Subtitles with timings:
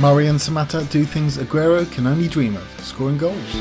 [0.00, 3.52] Murray and Samatta do things Aguero can only dream of scoring goals.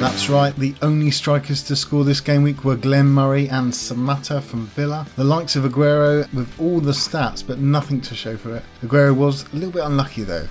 [0.00, 4.42] That's right, the only strikers to score this game week were Glenn Murray and Samatta
[4.42, 5.06] from Villa.
[5.16, 8.62] The likes of Aguero with all the stats but nothing to show for it.
[8.82, 10.48] Aguero was a little bit unlucky though.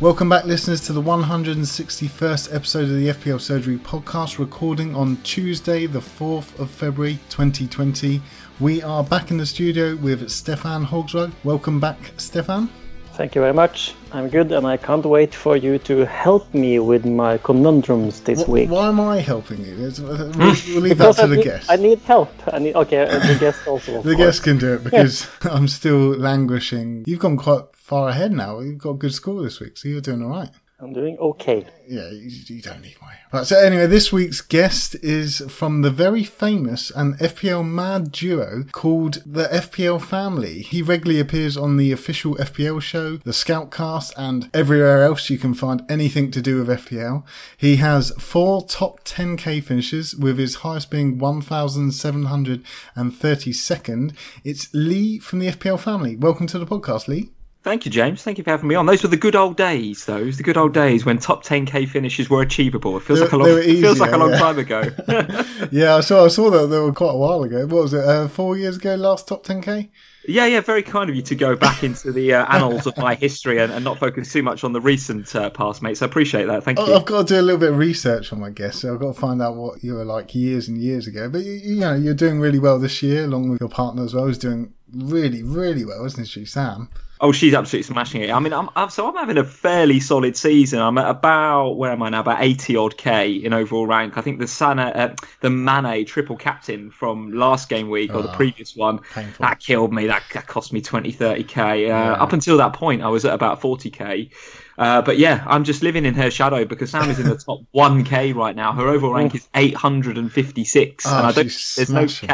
[0.00, 5.86] Welcome back, listeners, to the 161st episode of the FPL Surgery podcast, recording on Tuesday,
[5.86, 8.20] the 4th of February 2020.
[8.60, 11.32] We are back in the studio with Stefan Hogsrud.
[11.42, 12.68] Welcome back, Stefan.
[13.14, 13.94] Thank you very much.
[14.12, 18.46] I'm good, and I can't wait for you to help me with my conundrums this
[18.48, 18.70] week.
[18.70, 19.74] Why am I helping you?
[19.74, 21.70] Uh, We'll, we'll leave that to I the need, guest.
[21.70, 22.30] I need help.
[22.52, 23.02] I need okay.
[23.02, 24.02] uh, The guest also.
[24.02, 27.04] The guest can do it because I'm still languishing.
[27.06, 28.60] You've gone quite far ahead now.
[28.60, 30.50] You've got a good score this week, so you're doing all right.
[30.80, 31.64] I'm doing okay.
[31.86, 33.14] Yeah, you, you don't need my.
[33.32, 38.64] Right, so anyway, this week's guest is from the very famous and FPL mad duo
[38.72, 40.62] called the FPL Family.
[40.62, 45.54] He regularly appears on the official FPL show, the Scoutcast, and everywhere else you can
[45.54, 47.22] find anything to do with FPL.
[47.56, 54.12] He has four top 10k finishes, with his highest being 1,732nd.
[54.42, 56.16] It's Lee from the FPL Family.
[56.16, 57.30] Welcome to the podcast, Lee.
[57.64, 58.22] Thank you, James.
[58.22, 58.84] Thank you for having me on.
[58.84, 62.28] Those were the good old days, Those the good old days when top 10k finishes
[62.28, 62.94] were achievable.
[62.98, 64.38] It feels They- like a long, it feels like a long yeah.
[64.38, 64.82] time ago.
[65.70, 66.26] Yeah, I saw.
[66.26, 67.60] I saw that they were quite a while ago.
[67.66, 68.04] What was it?
[68.04, 69.88] Uh, four years ago, last top 10k.
[70.28, 73.14] yeah, yeah, very kind of you to go back into the uh, annals of my
[73.14, 75.96] history and, and not focus too much on the recent uh, past, mate.
[75.96, 76.64] So I appreciate that.
[76.64, 76.94] Thank you.
[76.94, 79.14] I've got to do a little bit of research on my guests, so I've got
[79.14, 81.30] to find out what you were like years and years ago.
[81.30, 84.12] But you, you know, you're doing really well this year, along with your partner as
[84.12, 84.26] well.
[84.26, 86.90] Who's doing really, really well, isn't she, Sam?
[87.20, 88.30] Oh, she's absolutely smashing it.
[88.30, 90.80] I mean, I'm, I'm so I'm having a fairly solid season.
[90.80, 92.20] I'm at about where am I now?
[92.20, 94.18] About 80 odd k in overall rank.
[94.18, 98.28] I think the Sana, uh, the Mane triple captain from last game week or the
[98.28, 99.42] Oh, previous one painful.
[99.44, 100.06] that killed me.
[100.08, 101.88] That, that cost me 20, 30 k.
[101.90, 104.28] Uh, Up until that point, I was at about 40 k.
[104.76, 107.60] Uh, but yeah, I'm just living in her shadow because Sam is in the top
[107.72, 108.72] 1k right now.
[108.72, 111.46] Her overall rank is 856, Oh, and I don't.
[111.76, 112.28] There's no smashing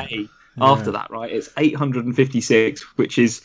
[0.61, 1.31] after that, right?
[1.33, 3.43] It's 856, which is.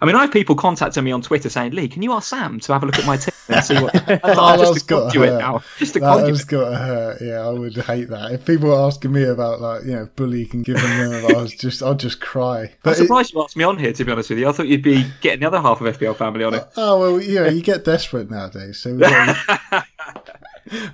[0.00, 2.60] I mean, I have people contacting me on Twitter saying, "Lee, can you ask Sam
[2.60, 3.92] to have a look at my team and see what?"
[4.22, 5.38] Oh, I'm just got to conduit hurt.
[5.38, 5.62] now.
[5.78, 7.20] Just a That has got to hurt.
[7.20, 8.30] Yeah, I would hate that.
[8.32, 11.36] If people were asking me about like, you know, if bully can give them them,
[11.36, 12.60] I was just, I'd just cry.
[12.62, 13.92] I'm But it, you asked me on here.
[13.92, 16.14] To be honest with you, I thought you'd be getting the other half of FPL
[16.14, 16.64] family on it.
[16.76, 18.78] oh well, you know, you get desperate nowadays.
[18.78, 18.90] So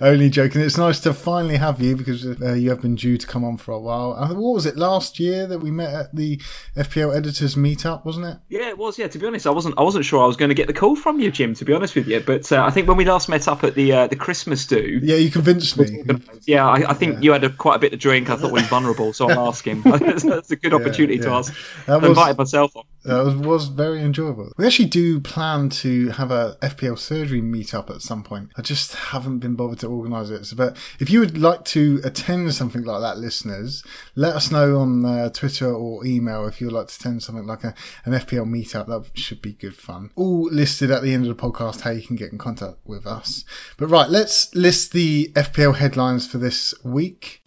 [0.00, 0.60] only joking.
[0.60, 3.56] It's nice to finally have you because uh, you have been due to come on
[3.56, 4.14] for a while.
[4.26, 6.36] Think, what was it last year that we met at the
[6.76, 8.38] FPL editors meetup, wasn't it?
[8.48, 8.98] Yeah, it was.
[8.98, 9.74] Yeah, to be honest, I wasn't.
[9.78, 11.54] I wasn't sure I was going to get the call from you, Jim.
[11.54, 13.74] To be honest with you, but uh, I think when we last met up at
[13.74, 16.02] the uh, the Christmas do, Yeah, you convinced me.
[16.46, 18.30] yeah, I, I think you had a, quite a bit to drink.
[18.30, 19.82] I thought well, he's vulnerable, so I'm asking.
[19.82, 21.36] that's, that's a good opportunity to yeah.
[21.36, 21.54] ask.
[21.86, 22.84] That I was- invited myself on.
[23.04, 24.52] That was, was very enjoyable.
[24.56, 28.50] We actually do plan to have a FPL surgery meetup at some point.
[28.56, 30.46] I just haven't been bothered to organise it.
[30.46, 33.84] So, but if you would like to attend something like that, listeners,
[34.14, 37.64] let us know on uh, Twitter or email if you'd like to attend something like
[37.64, 38.86] a, an FPL meetup.
[38.86, 40.10] That should be good fun.
[40.16, 43.06] All listed at the end of the podcast how you can get in contact with
[43.06, 43.44] us.
[43.76, 47.42] But right, let's list the FPL headlines for this week.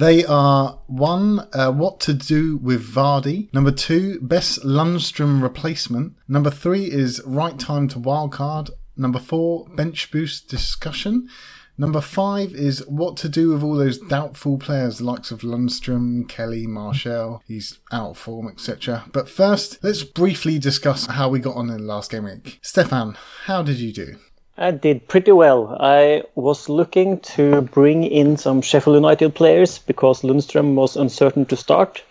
[0.00, 3.52] They are one, uh, what to do with Vardy.
[3.52, 6.14] Number two, best Lundstram replacement.
[6.26, 8.70] Number three is right time to wildcard.
[8.96, 11.28] Number four, bench boost discussion.
[11.76, 16.26] Number five is what to do with all those doubtful players, the likes of Lundstram,
[16.26, 17.42] Kelly, Marshall.
[17.46, 19.04] He's out of form, etc.
[19.12, 22.58] But first, let's briefly discuss how we got on in the last game week.
[22.62, 24.16] Stefan, how did you do?
[24.62, 25.74] I did pretty well.
[25.80, 31.56] I was looking to bring in some Sheffield United players because Lundstram was uncertain to
[31.56, 32.02] start.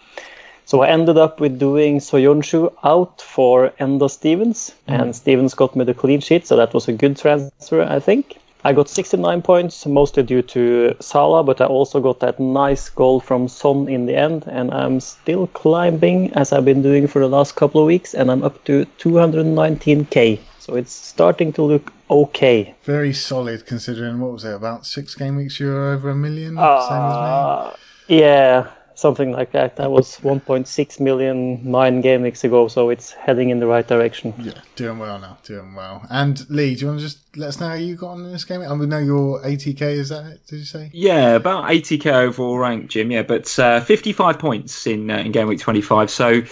[0.65, 4.99] So I ended up with doing Soyuncu out for Enda Stevens, mm.
[4.99, 8.39] and Stevens got me the clean sheet, so that was a good transfer, I think.
[8.65, 13.19] I got 69 points, mostly due to Salah, but I also got that nice goal
[13.19, 17.29] from Son in the end, and I'm still climbing as I've been doing for the
[17.29, 20.39] last couple of weeks, and I'm up to 219k.
[20.69, 22.75] So it's starting to look okay.
[22.83, 26.49] Very solid considering, what was it, about six game weeks you were over a million?
[26.49, 27.73] same Uh,
[28.07, 29.77] yeah, something like that.
[29.77, 34.31] That was 1.6 million nine game weeks ago, so it's heading in the right direction.
[34.37, 36.05] Yeah, doing well now, doing well.
[36.11, 38.31] And Lee, do you want to just let us know how you got on in
[38.31, 38.61] this game?
[38.61, 40.91] I mean, know your 80k, is that it, did you say?
[40.93, 43.09] Yeah, about 80k overall rank, Jim.
[43.09, 46.11] Yeah, but uh, 55 points in uh, in game week 25.
[46.11, 46.43] So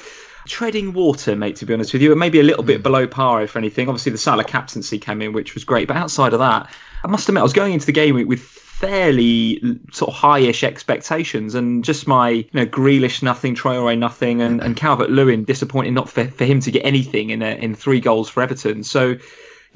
[0.48, 1.56] treading water, mate.
[1.58, 2.84] To be honest with you, and maybe a little bit hmm.
[2.84, 3.90] below par, if anything.
[3.90, 5.88] Obviously, the Salah captaincy came in, which was great.
[5.88, 6.70] But outside of that,
[7.04, 9.60] I must admit, I was going into the game with fairly
[9.92, 14.76] sort of high-ish expectations, and just my you know Grealish nothing, Traore nothing, and, and
[14.76, 18.30] Calvert Lewin disappointing not for, for him to get anything in a, in three goals
[18.30, 18.84] for Everton.
[18.84, 19.16] So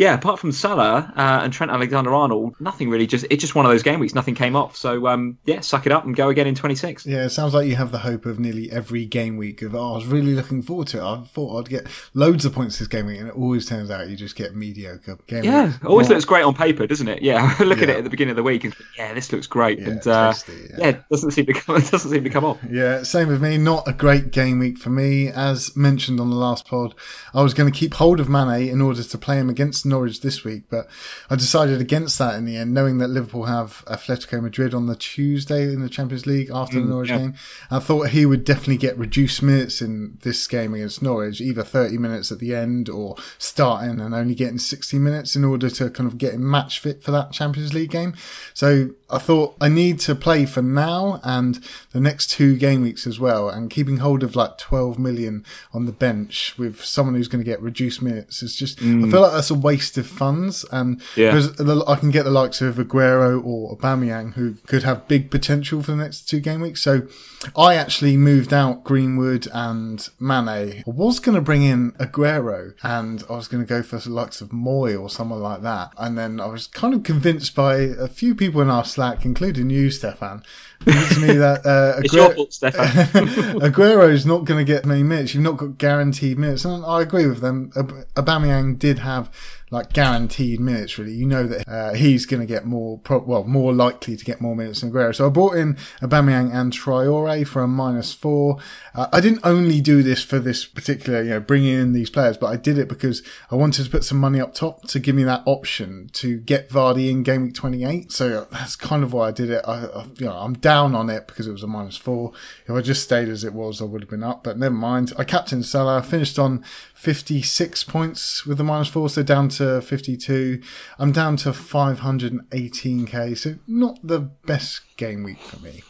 [0.01, 3.05] yeah, apart from Salah uh, and Trent Alexander-Arnold, nothing really.
[3.05, 4.15] Just it's just one of those game weeks.
[4.15, 4.75] Nothing came off.
[4.75, 7.05] So um, yeah, suck it up and go again in 26.
[7.05, 9.61] Yeah, it sounds like you have the hope of nearly every game week.
[9.61, 11.03] Of oh, I was really looking forward to it.
[11.03, 14.09] I thought I'd get loads of points this game week, and it always turns out
[14.09, 15.43] you just get mediocre game.
[15.43, 15.85] Yeah, week.
[15.85, 17.21] always looks great on paper, doesn't it?
[17.21, 17.83] Yeah, look yeah.
[17.83, 20.07] at it at the beginning of the week and yeah, this looks great, yeah, and
[20.07, 20.87] uh, tasty, yeah.
[20.87, 21.75] it doesn't seem to come.
[21.75, 22.57] It doesn't seem to come off.
[22.67, 23.59] Yeah, same with me.
[23.59, 26.95] Not a great game week for me, as mentioned on the last pod.
[27.35, 30.21] I was going to keep hold of Mane in order to play him against Norwich
[30.21, 30.89] this week but
[31.29, 34.95] I decided against that in the end, knowing that Liverpool have Atletico Madrid on the
[34.95, 37.17] Tuesday in the Champions League after mm, the Norwich yeah.
[37.17, 37.33] game.
[37.69, 41.97] I thought he would definitely get reduced minutes in this game against Norwich, either 30
[41.97, 46.07] minutes at the end or starting and only getting 60 minutes in order to kind
[46.07, 48.13] of get him match fit for that Champions League game.
[48.53, 51.59] So I thought I need to play for now and
[51.91, 55.85] the next two game weeks as well, and keeping hold of like 12 million on
[55.85, 59.05] the bench with someone who's going to get reduced minutes is just, mm.
[59.05, 60.65] I feel like that's a waste of funds.
[60.71, 61.41] And yeah.
[61.87, 65.91] I can get the likes of Aguero or Aubameyang who could have big potential for
[65.91, 66.81] the next two game weeks.
[66.81, 67.07] So
[67.55, 70.47] I actually moved out Greenwood and Mane.
[70.47, 74.09] I was going to bring in Aguero and I was going to go for the
[74.09, 75.91] likes of Moy or someone like that.
[75.97, 79.69] And then I was kind of convinced by a few people in our Slack, including
[79.69, 80.43] you, Stefan,
[80.85, 82.85] to me that uh, Aguero, it's your fault, Stefan.
[83.61, 85.33] Aguero is not going to get many minutes.
[85.33, 87.71] You've not got guaranteed minutes, and I agree with them.
[88.15, 89.31] Aubameyang did have
[89.71, 90.99] like guaranteed minutes.
[90.99, 94.25] Really, you know that uh, he's going to get more, pro- well, more likely to
[94.25, 95.15] get more minutes than Aguero.
[95.15, 98.57] So I brought in Aubameyang and Traore for a minus four.
[98.93, 102.37] Uh, I didn't only do this for this particular, you know, bringing in these players,
[102.37, 105.15] but I did it because I wanted to put some money up top to give
[105.15, 108.11] me that option to get Vardy in game week 28.
[108.11, 109.63] So that's kind of why I did it.
[109.65, 112.33] I, I you know, I'm down on it because it was a minus four.
[112.67, 115.13] If I just stayed as it was, I would have been up, but never mind.
[115.17, 116.61] I captained Salah, finished on
[116.93, 120.61] 56 points with the minus four, so down to 52.
[120.97, 125.83] I'm down to 518k, so not the best game week for me.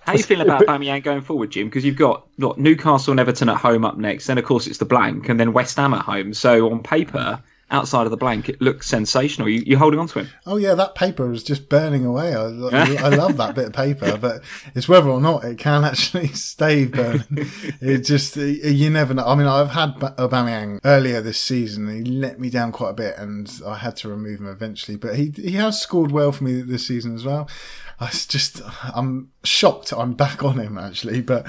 [0.00, 1.68] How you feeling about Bamian going forward, Jim?
[1.68, 4.78] Because you've got what, Newcastle and Everton at home up next, then of course it's
[4.78, 6.34] the blank, and then West Ham at home.
[6.34, 7.40] So on paper,
[7.72, 9.48] outside of the blank, it looks sensational.
[9.48, 10.28] You, you're holding on to him.
[10.46, 12.34] Oh yeah, that paper is just burning away.
[12.34, 14.42] I, I, love that bit of paper, but
[14.74, 17.24] it's whether or not it can actually stay burning.
[17.80, 19.24] it just you never know.
[19.24, 21.88] I mean, I've had Aubameyang uh, earlier this season.
[21.88, 24.96] He let me down quite a bit, and I had to remove him eventually.
[24.96, 27.48] But he he has scored well for me this season as well.
[28.00, 28.60] I just,
[28.94, 31.46] I'm shocked I'm back on him actually, but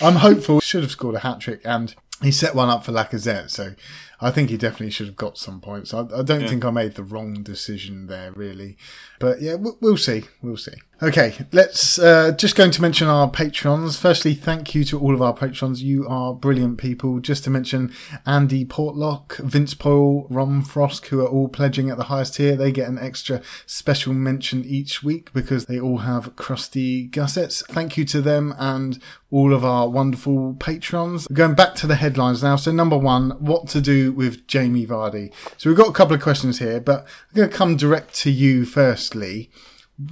[0.00, 0.60] I'm hopeful.
[0.60, 3.50] Should have scored a hat trick and he set one up for Lacazette.
[3.50, 3.74] So
[4.20, 5.92] I think he definitely should have got some points.
[5.92, 6.48] I, I don't yeah.
[6.48, 8.76] think I made the wrong decision there, really.
[9.18, 10.24] But yeah, we'll, we'll see.
[10.42, 10.74] We'll see.
[11.02, 13.98] Okay, let's uh, just going to mention our patrons.
[13.98, 15.82] Firstly, thank you to all of our patrons.
[15.82, 17.20] You are brilliant people.
[17.20, 17.92] Just to mention
[18.24, 22.56] Andy Portlock, Vince Paul, Ron Frost, who are all pledging at the highest tier.
[22.56, 27.62] They get an extra special mention each week because they all have crusty gussets.
[27.68, 28.98] Thank you to them and
[29.30, 31.26] all of our wonderful patrons.
[31.28, 32.56] Going back to the headlines now.
[32.56, 35.32] So number one, what to do with Jamie Vardy.
[35.56, 37.00] So we've got a couple of questions here, but
[37.30, 39.50] I'm going to come direct to you firstly.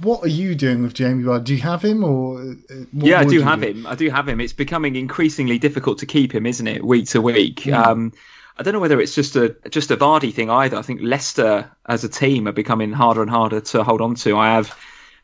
[0.01, 1.43] What are you doing with Jamie Vardy?
[1.43, 3.67] Do you have him, or uh, yeah, I do have do?
[3.67, 3.85] him.
[3.85, 4.41] I do have him.
[4.41, 7.65] It's becoming increasingly difficult to keep him, isn't it, week to week?
[7.65, 7.81] Yeah.
[7.81, 8.11] Um,
[8.57, 10.77] I don't know whether it's just a just a Vardy thing either.
[10.77, 14.37] I think Leicester as a team are becoming harder and harder to hold on to.
[14.37, 14.75] I have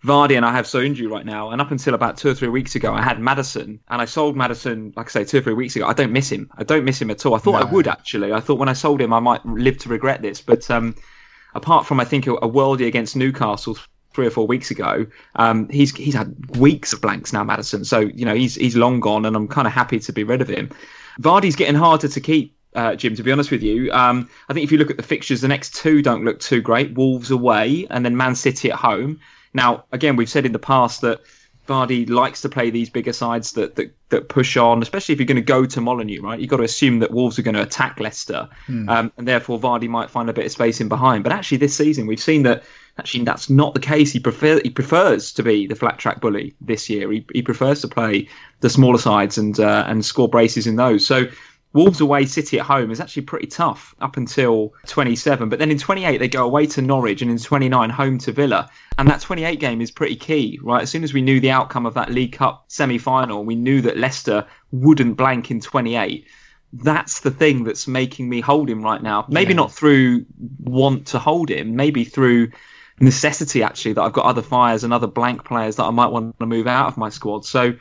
[0.04, 2.74] Vardy and I have Soyuncu right now, and up until about two or three weeks
[2.76, 5.76] ago, I had Maddison, and I sold Maddison, like I say, two or three weeks
[5.76, 5.86] ago.
[5.86, 6.50] I don't miss him.
[6.58, 7.36] I don't miss him at all.
[7.36, 7.68] I thought no.
[7.68, 8.34] I would actually.
[8.34, 10.96] I thought when I sold him, I might live to regret this, but um,
[11.54, 13.78] apart from I think a, a worldie against Newcastle
[14.14, 15.06] three or four weeks ago.
[15.36, 17.86] Um, he's he's had weeks of blanks now, Maddison.
[17.86, 20.42] So you know he's he's long gone, and I'm kind of happy to be rid
[20.42, 20.70] of him.
[21.20, 22.56] Vardy's getting harder to keep.
[22.74, 25.04] Uh, Jim, to be honest with you, um, I think if you look at the
[25.04, 26.94] fixtures, the next two don't look too great.
[26.94, 29.20] Wolves away, and then Man City at home.
[29.54, 31.22] Now, again, we've said in the past that
[31.68, 35.28] Vardy likes to play these bigger sides that, that, that push on, especially if you're
[35.28, 36.40] going to go to Molineux, right?
[36.40, 38.90] You've got to assume that Wolves are going to attack Leicester, mm.
[38.90, 41.24] um, and therefore Vardy might find a bit of space in behind.
[41.24, 42.64] But actually, this season we've seen that
[42.98, 44.12] Actually, that's not the case.
[44.12, 47.10] He prefer he prefers to be the flat track bully this year.
[47.12, 48.28] He, he prefers to play
[48.60, 51.06] the smaller sides and uh, and score braces in those.
[51.08, 51.26] So
[51.74, 55.48] Wolves away, City at home is actually pretty tough up until 27.
[55.50, 58.70] But then in 28 they go away to Norwich, and in 29 home to Villa.
[58.98, 60.82] And that 28 game is pretty key, right?
[60.82, 63.98] As soon as we knew the outcome of that League Cup semi-final, we knew that
[63.98, 66.26] Leicester wouldn't blank in 28
[66.74, 69.26] that's the thing that's making me hold him right now.
[69.28, 69.58] Maybe yeah.
[69.58, 70.26] not through
[70.60, 72.50] want to hold him, maybe through
[73.00, 76.40] necessity actually that I've got other fires and other blank players that I might want
[76.40, 77.46] to move out of my squad.
[77.46, 77.74] So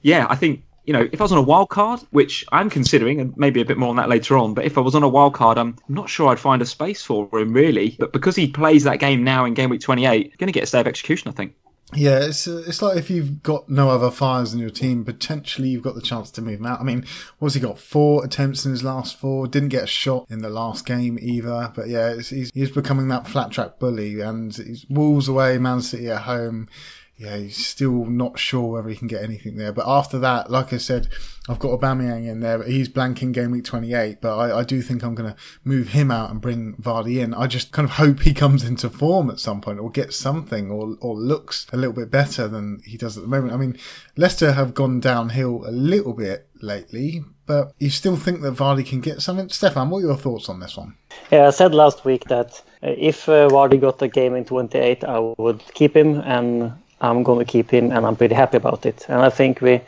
[0.00, 3.20] yeah, I think you know, if I was on a wild card, which I'm considering,
[3.20, 5.08] and maybe a bit more on that later on, but if I was on a
[5.08, 7.96] wild card, I'm not sure I'd find a space for him really.
[7.98, 10.66] But because he plays that game now in game week 28, going to get a
[10.66, 11.54] stay of execution, I think.
[11.94, 15.82] Yeah, it's it's like if you've got no other fires in your team, potentially you've
[15.82, 16.80] got the chance to move him out.
[16.80, 17.04] I mean,
[17.38, 17.78] what's he got?
[17.78, 19.46] Four attempts in his last four.
[19.46, 21.70] Didn't get a shot in the last game either.
[21.74, 26.08] But yeah, he's he's becoming that flat track bully, and he's Wolves away, Man City
[26.08, 26.66] at home
[27.16, 29.72] yeah, he's still not sure whether he can get anything there.
[29.72, 31.08] But after that, like I said,
[31.48, 34.20] I've got Aubameyang in there, but he's blanking game week 28.
[34.20, 37.34] But I, I do think I'm going to move him out and bring Vardy in.
[37.34, 40.70] I just kind of hope he comes into form at some point or gets something
[40.70, 43.52] or, or looks a little bit better than he does at the moment.
[43.52, 43.78] I mean,
[44.16, 49.00] Leicester have gone downhill a little bit lately, but you still think that Vardy can
[49.00, 49.48] get something?
[49.48, 50.96] Stefan, what are your thoughts on this one?
[51.30, 55.04] Yeah, I said last week that uh, if uh, Vardy got a game in 28,
[55.04, 56.72] I would keep him and
[57.02, 59.04] I'm going to keep him, and I'm pretty happy about it.
[59.08, 59.80] And I think we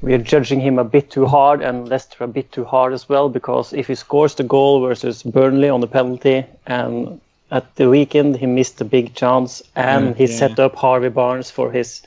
[0.00, 3.08] we are judging him a bit too hard, and Leicester a bit too hard as
[3.08, 3.28] well.
[3.28, 8.36] Because if he scores the goal versus Burnley on the penalty, and at the weekend
[8.36, 10.38] he missed a big chance, and mm, he yeah.
[10.38, 12.02] set up Harvey Barnes for his.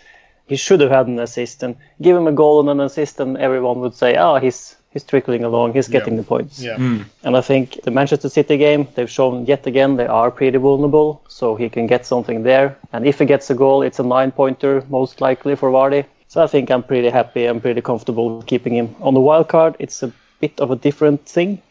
[0.47, 3.37] He should have had an assist, and give him a goal and an assist, and
[3.37, 6.21] everyone would say, "Oh, he's he's trickling along, he's getting yeah.
[6.21, 6.61] the points.
[6.61, 6.77] Yeah.
[6.77, 7.05] Mm.
[7.23, 11.21] And I think the Manchester City game, they've shown yet again they are pretty vulnerable,
[11.27, 12.77] so he can get something there.
[12.93, 16.05] And if he gets a goal, it's a nine pointer, most likely for Vardy.
[16.27, 18.95] So I think I'm pretty happy, I'm pretty comfortable keeping him.
[19.01, 21.61] On the wild card, it's a bit of a different thing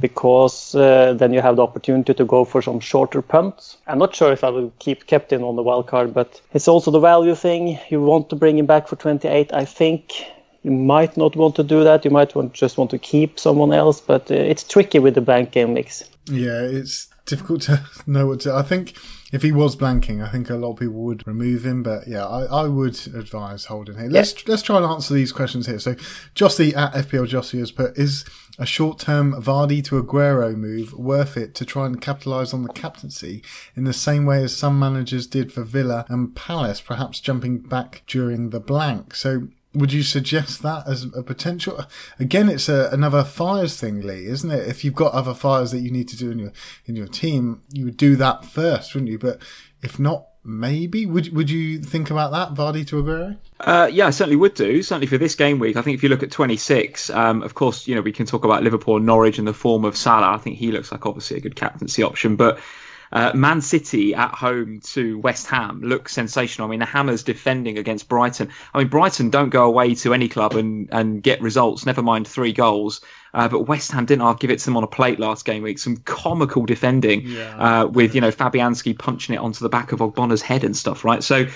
[0.00, 3.78] because uh, then you have the opportunity to go for some shorter punts.
[3.86, 6.90] I'm not sure if I will keep Captain on the wild card, but it's also
[6.90, 7.78] the value thing.
[7.88, 9.52] You want to bring him back for 28.
[9.52, 10.12] I think
[10.64, 12.04] you might not want to do that.
[12.04, 15.20] You might want, just want to keep someone else, but uh, it's tricky with the
[15.20, 16.02] blank game mix.
[16.26, 18.54] Yeah, it's difficult to know what to.
[18.54, 18.96] I think
[19.30, 21.82] if he was blanking, I think a lot of people would remove him.
[21.82, 24.08] But yeah, I, I would advise holding him.
[24.08, 24.42] Let's yeah.
[24.46, 25.78] let's try and answer these questions here.
[25.78, 25.94] So
[26.34, 28.24] Jossie at FPL Jossie has put is
[28.58, 33.42] a short-term Vardy to Aguero move worth it to try and capitalise on the captaincy
[33.74, 38.04] in the same way as some managers did for Villa and Palace, perhaps jumping back
[38.06, 39.16] during the blank.
[39.16, 41.84] So would you suggest that as a potential?
[42.18, 44.68] Again, it's a, another fires thing, Lee, isn't it?
[44.68, 46.52] If you've got other fires that you need to do in your
[46.86, 49.18] in your team, you would do that first, wouldn't you?
[49.18, 49.40] But
[49.82, 53.36] if not, maybe would would you think about that, Vardy to Aguero?
[53.60, 54.82] Uh, yeah, I certainly would do.
[54.82, 57.88] Certainly for this game week, I think if you look at 26, um, of course,
[57.88, 60.34] you know we can talk about Liverpool, Norwich, and the form of Salah.
[60.34, 62.58] I think he looks like obviously a good captaincy option, but
[63.14, 66.68] uh, Man City at home to West Ham looks sensational.
[66.68, 68.50] I mean, the Hammers defending against Brighton.
[68.74, 72.28] I mean, Brighton don't go away to any club and, and get results, never mind
[72.28, 73.00] three goals.
[73.32, 75.62] Uh, but West Ham didn't I'll give it to them on a plate last game
[75.62, 75.78] week.
[75.78, 77.56] Some comical defending yeah.
[77.82, 81.04] uh, with, you know, Fabianski punching it onto the back of Ogbonna's head and stuff,
[81.04, 81.22] right?
[81.22, 81.46] So,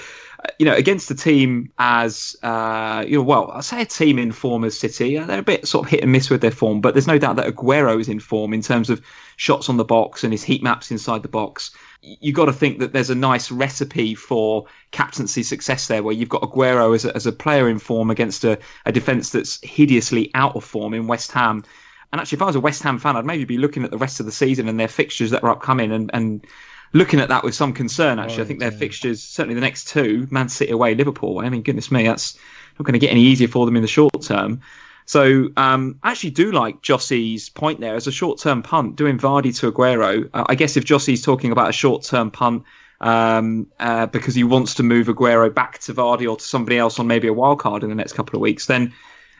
[0.58, 4.32] you know, against a team as, uh, you know, well, I say a team in
[4.32, 6.80] form as City, uh, they're a bit sort of hit and miss with their form,
[6.80, 9.00] but there's no doubt that Aguero is in form in terms of
[9.36, 11.72] shots on the box and his heat maps inside the box.
[12.02, 16.28] You got to think that there's a nice recipe for captaincy success there, where you've
[16.28, 20.30] got Aguero as a, as a player in form against a, a defence that's hideously
[20.34, 21.64] out of form in West Ham.
[22.12, 23.98] And actually, if I was a West Ham fan, I'd maybe be looking at the
[23.98, 26.44] rest of the season and their fixtures that are upcoming and, and
[26.92, 28.18] looking at that with some concern.
[28.18, 28.78] Actually, I think their yeah.
[28.78, 31.46] fixtures, certainly the next two, Man City away, Liverpool away.
[31.46, 32.36] I mean, goodness me, that's
[32.78, 34.60] not going to get any easier for them in the short term.
[35.08, 39.56] So um, I actually do like Jossie's point there as a short-term punt, doing Vardy
[39.58, 40.28] to Aguero.
[40.34, 42.64] Uh, I guess if Jossie's talking about a short-term punt
[43.00, 46.98] um, uh, because he wants to move Aguero back to Vardy or to somebody else
[46.98, 48.92] on maybe a wild card in the next couple of weeks, then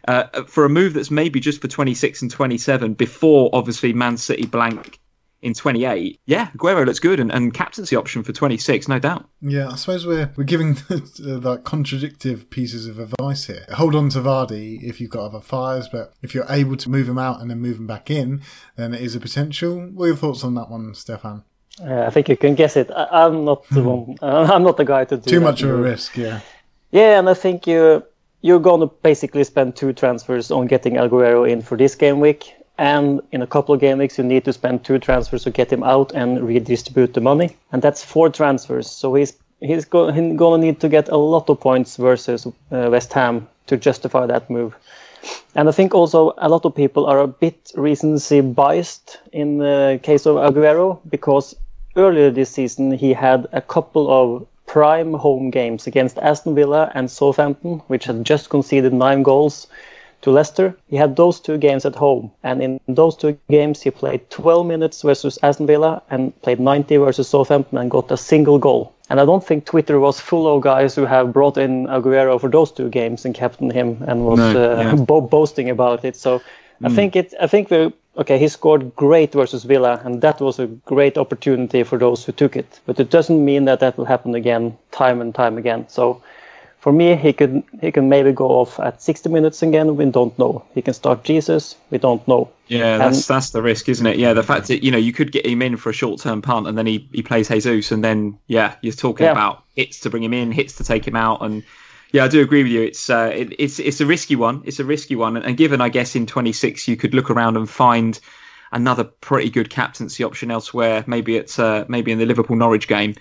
[0.07, 4.47] uh, for a move that's maybe just for 26 and 27 before obviously Man City
[4.47, 4.99] blank
[5.41, 9.29] in 28, yeah, Aguero looks good and, and captaincy option for 26, no doubt.
[9.41, 10.77] Yeah, I suppose we're we're giving
[11.21, 13.65] like contradictive pieces of advice here.
[13.75, 17.09] Hold on to Vardy if you've got other fires, but if you're able to move
[17.09, 18.43] him out and then move him back in,
[18.77, 19.79] then it is a potential.
[19.79, 21.45] What are your thoughts on that one, Stefan?
[21.81, 22.91] Uh, I think you can guess it.
[22.91, 24.17] I, am not the one.
[24.23, 26.17] I'm not the guy to do too much of a risk.
[26.17, 26.41] Yeah.
[26.91, 28.03] Yeah, and I think you
[28.41, 32.55] you're going to basically spend two transfers on getting Aguero in for this game week
[32.79, 35.73] and in a couple of game weeks you need to spend two transfers to get
[35.73, 37.57] him out and redistribute the money.
[37.73, 38.89] And that's four transfers.
[38.89, 42.89] So he's he's go- going to need to get a lot of points versus uh,
[42.91, 44.75] west ham to justify that move.
[45.57, 49.99] And i think also a lot of people are a bit recency biased in the
[50.03, 51.57] case of aguero because
[51.97, 57.11] earlier this season he had a couple of prime home games against aston villa and
[57.11, 59.67] southampton which had just conceded nine goals
[60.23, 60.77] to Leicester.
[60.89, 64.67] He had those two games at home, and in those two games he played 12
[64.67, 68.93] minutes versus Aston Villa and played 90 versus Southampton and got a single goal.
[69.11, 72.51] And I don't think Twitter was full of guys who have brought in Aguero for
[72.51, 74.95] those two games and captained him and was No, uh, yeah.
[75.09, 76.17] bo- boasting about it.
[76.17, 76.43] So
[76.83, 77.35] I think it.
[77.41, 78.39] I think we okay.
[78.39, 82.55] He scored great versus Villa, and that was a great opportunity for those who took
[82.57, 82.81] it.
[82.87, 85.89] But it doesn't mean that that will happen again, time and time again.
[85.89, 86.23] So
[86.81, 89.97] for me, he could he can maybe go off at 60 minutes again.
[89.97, 90.65] We don't know.
[90.75, 91.75] He can start Jesus.
[91.91, 92.49] We don't know.
[92.69, 94.17] Yeah, that's And- that's the risk, isn't it?
[94.19, 96.41] Yeah, the fact that you know you could get him in for a short term
[96.43, 99.33] punt and then he, he plays Jesus and then yeah, you're talking Yeah.
[99.33, 101.63] about hits to bring him in, hits to take him out, and
[102.13, 102.83] yeah, I do agree with you.
[102.83, 104.63] It's uh, it, it's it's a risky one.
[104.65, 107.57] It's a risky one, and, and given I guess in 26 you could look around
[107.57, 108.19] and find
[108.71, 111.03] another pretty good captaincy option elsewhere.
[111.07, 113.15] Maybe it's uh, maybe in the Liverpool Norwich game.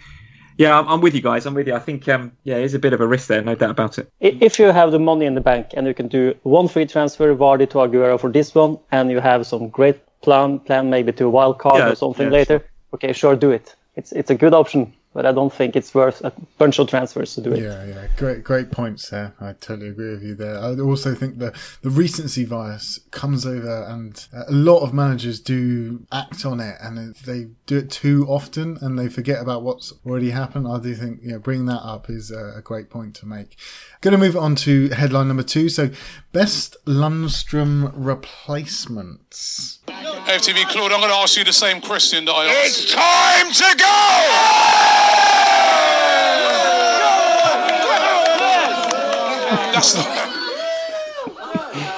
[0.57, 1.45] Yeah, I'm, I'm with you guys.
[1.45, 1.75] I'm with you.
[1.75, 4.11] I think um, yeah, there's a bit of a risk there, no doubt about it.
[4.19, 7.35] If you have the money in the bank and you can do one free transfer,
[7.35, 11.25] Vardy to Aguero for this one, and you have some great plan, plan maybe to
[11.25, 13.75] a wild card Yeah, or something yeah, later, okay, sure, do it.
[13.95, 17.33] It's it's a good option, but I don't think it's worth a bunch of transfers
[17.33, 17.63] to do it.
[17.63, 19.33] Yeah, yeah, great, great points there.
[19.41, 20.59] I totally agree with you there.
[20.59, 26.05] I also think that the recency bias comes over, and a lot of managers do
[26.11, 30.29] act on it, and they do it too often, and they forget about what's already
[30.29, 30.67] happened.
[30.67, 33.57] I do think you know bringing that up is a, great point to make.
[34.01, 35.67] Going to move on to headline number two.
[35.69, 35.89] So,
[36.31, 39.76] best Lundstram replacements.
[39.87, 42.83] FTV Claude, I'm going to ask you the same question that I asked.
[42.83, 44.97] It's time to go!
[49.73, 50.05] That's not.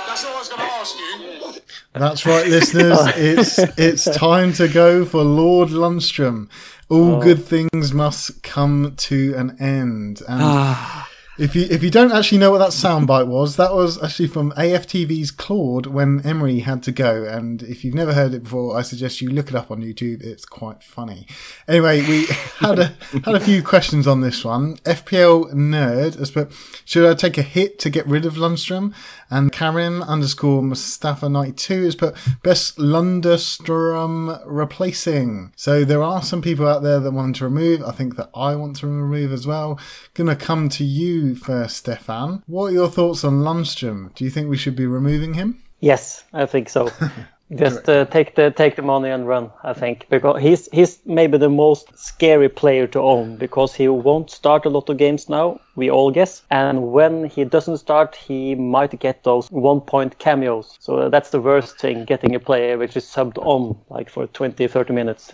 [0.07, 1.61] That's not I was going to ask you.
[1.93, 2.99] That's right, listeners.
[3.15, 6.49] It's it's time to go for Lord Lundstram.
[6.89, 7.21] All oh.
[7.21, 10.21] good things must come to an end.
[10.27, 11.08] And ah.
[11.39, 14.51] If you if you don't actually know what that soundbite was, that was actually from
[14.51, 17.23] AFTV's Claude when Emery had to go.
[17.23, 20.21] And if you've never heard it before, I suggest you look it up on YouTube.
[20.21, 21.27] It's quite funny.
[21.65, 22.25] Anyway, we
[22.57, 22.93] had a
[23.23, 24.75] had a few questions on this one.
[24.79, 26.51] FPL nerd has put,
[26.83, 28.93] should I take a hit to get rid of Lundstram?
[29.29, 35.51] And Karen underscore Mustafa ninety two has put best Lundstram replacing.
[35.55, 37.83] So there are some people out there that want to remove.
[37.83, 39.79] I think that I want to remove as well.
[40.13, 42.43] Gonna come to you first, Stefan.
[42.47, 44.13] What are your thoughts on Lundstram?
[44.15, 45.61] Do you think we should be removing him?
[45.79, 46.91] Yes, I think so.
[47.55, 49.51] Just uh, take the take the money and run.
[49.63, 54.29] I think because he's he's maybe the most scary player to own because he won't
[54.29, 55.59] start a lot of games now.
[55.75, 60.77] We all guess, and when he doesn't start, he might get those one point cameos.
[60.79, 64.67] So that's the worst thing: getting a player which is subbed on like for 20,
[64.67, 65.33] 30 minutes.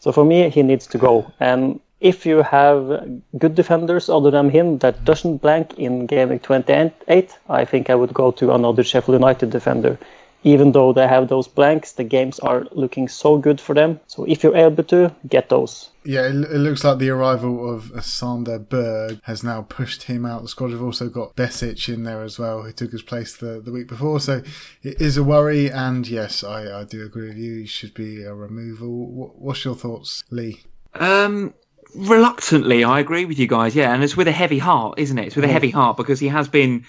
[0.00, 1.30] So for me, he needs to go.
[1.38, 7.38] And if you have good defenders other than him that doesn't blank in game 28,
[7.48, 9.98] I think I would go to another Sheffield United defender.
[10.46, 13.98] Even though they have those blanks, the games are looking so good for them.
[14.06, 15.90] So if you're able to, get those.
[16.04, 20.42] Yeah, it, it looks like the arrival of Sander Berge has now pushed him out
[20.42, 20.70] the squad.
[20.70, 23.88] We've also got Besic in there as well, who took his place the, the week
[23.88, 24.20] before.
[24.20, 24.42] So
[24.84, 25.68] it is a worry.
[25.68, 27.58] And yes, I, I do agree with you.
[27.62, 29.06] He should be a removal.
[29.06, 30.60] Wh- What's your thoughts, Lee?
[30.94, 31.54] Um,
[31.96, 33.74] reluctantly, I agree with you guys.
[33.74, 35.26] Yeah, and it's with a heavy heart, isn't it?
[35.26, 36.84] It's with a heavy heart because he has been,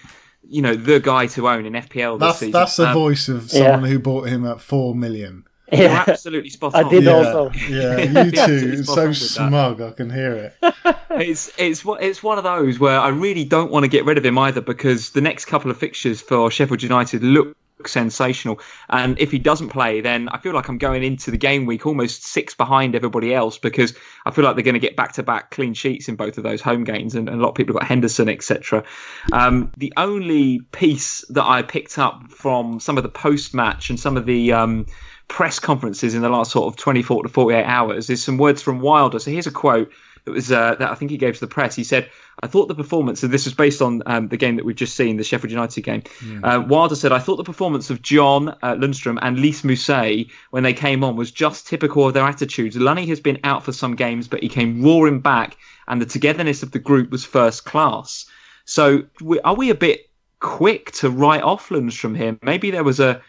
[0.49, 2.51] you know, the guy to own in FPL this That's season.
[2.51, 3.71] that's the Um, voice of yeah.
[3.73, 5.43] someone who bought him at four million.
[5.71, 6.81] You're absolutely spot on.
[6.81, 6.93] I on.
[6.93, 7.51] did Yeah, also.
[7.69, 8.69] yeah, you too.
[8.79, 9.25] It's so on with that.
[9.49, 9.81] smug.
[9.81, 10.75] I can hear it.
[11.19, 14.17] It's it's one- it's one of those where I really don't want to get rid
[14.19, 18.59] of him either because the next couple of fixtures for Sheffield United look sensational,
[18.89, 21.85] and if he doesn't play, then I feel like I'm going into the game week
[21.85, 23.93] almost six behind everybody else because
[24.25, 26.43] I feel like they're going to get back to back clean sheets in both of
[26.43, 28.83] those home games, and, and a lot of people have got Henderson, etc.
[29.31, 33.99] Um, the only piece that I picked up from some of the post match and
[33.99, 34.85] some of the um,
[35.27, 38.79] press conferences in the last sort of 24 to 48 hours is some words from
[38.79, 39.19] Wilder.
[39.19, 39.91] So here's a quote
[40.27, 41.73] that was uh, that I think he gave to the press.
[41.73, 42.09] He said,
[42.43, 44.95] "I thought the performance, and this was based on um, the game that we've just
[44.95, 46.03] seen, the Sheffield United game."
[46.43, 50.63] Uh, Wilder said, "I thought the performance of John uh, Lundstram and Lys Mousset when
[50.63, 52.75] they came on was just typical of their attitudes.
[52.75, 55.55] Lunny has been out for some games, but he came roaring back,
[55.87, 58.25] and the togetherness of the group was first class."
[58.65, 60.09] So, we- are we a bit
[60.41, 62.37] quick to write off Lundstram here?
[62.43, 63.21] Maybe there was a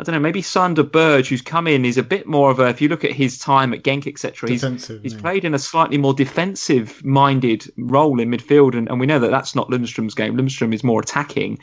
[0.00, 2.68] I don't know, maybe Sander Berge, who's come in, is a bit more of a.
[2.68, 5.20] If you look at his time at Genk, etc., he's, he's yeah.
[5.20, 9.54] played in a slightly more defensive-minded role in midfield, and, and we know that that's
[9.54, 10.38] not Lundstram's game.
[10.38, 11.58] Lundstram is more attacking.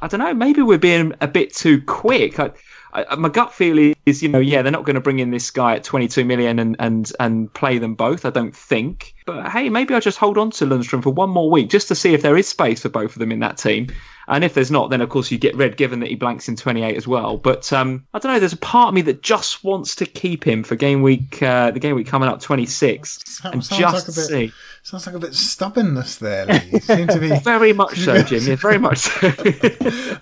[0.00, 0.32] I don't know.
[0.32, 2.38] Maybe we're being a bit too quick.
[2.38, 2.52] I,
[2.92, 5.50] I, my gut feel is, you know, yeah, they're not going to bring in this
[5.50, 8.24] guy at 22 million and, and and play them both.
[8.24, 9.14] I don't think.
[9.26, 11.96] But hey, maybe I'll just hold on to Lundstram for one more week just to
[11.96, 13.88] see if there is space for both of them in that team.
[14.28, 16.56] And if there's not, then of course you get red, given that he blanks in
[16.56, 17.36] 28 as well.
[17.36, 18.38] But um, I don't know.
[18.38, 21.70] There's a part of me that just wants to keep him for game week, uh,
[21.70, 24.52] the game week coming up 26, and just like bit, see.
[24.84, 26.60] Sounds like a bit of stubbornness there, Lee.
[26.72, 28.42] You seem to be very much so, Jim.
[28.42, 29.32] Yeah, very much so.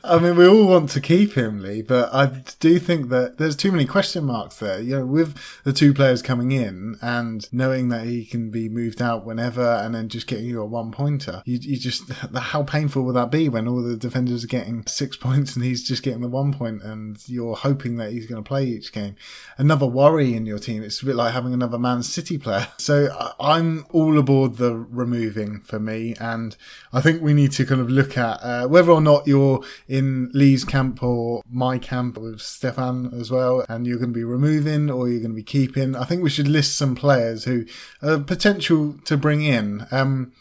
[0.04, 2.26] I mean, we all want to keep him, Lee, but I
[2.60, 4.78] do think that there's too many question marks there.
[4.78, 9.00] You know, with the two players coming in and knowing that he can be moved
[9.00, 13.02] out whenever, and then just getting you a one pointer, you, you just how painful
[13.02, 16.20] will that be when all the defenders are getting six points and he's just getting
[16.20, 19.16] the one point, and you're hoping that he's going to play each game.
[19.56, 20.82] Another worry in your team.
[20.82, 22.68] It's a bit like having another Man City player.
[22.76, 23.08] So
[23.40, 26.14] I'm all aboard the removing for me.
[26.20, 26.56] And
[26.92, 30.30] I think we need to kind of look at uh, whether or not you're in
[30.32, 34.90] Lee's camp or my camp with Stefan as well, and you're going to be removing
[34.90, 35.96] or you're going to be keeping.
[35.96, 37.64] I think we should list some players who
[38.02, 39.86] are potential to bring in.
[39.90, 40.32] Um,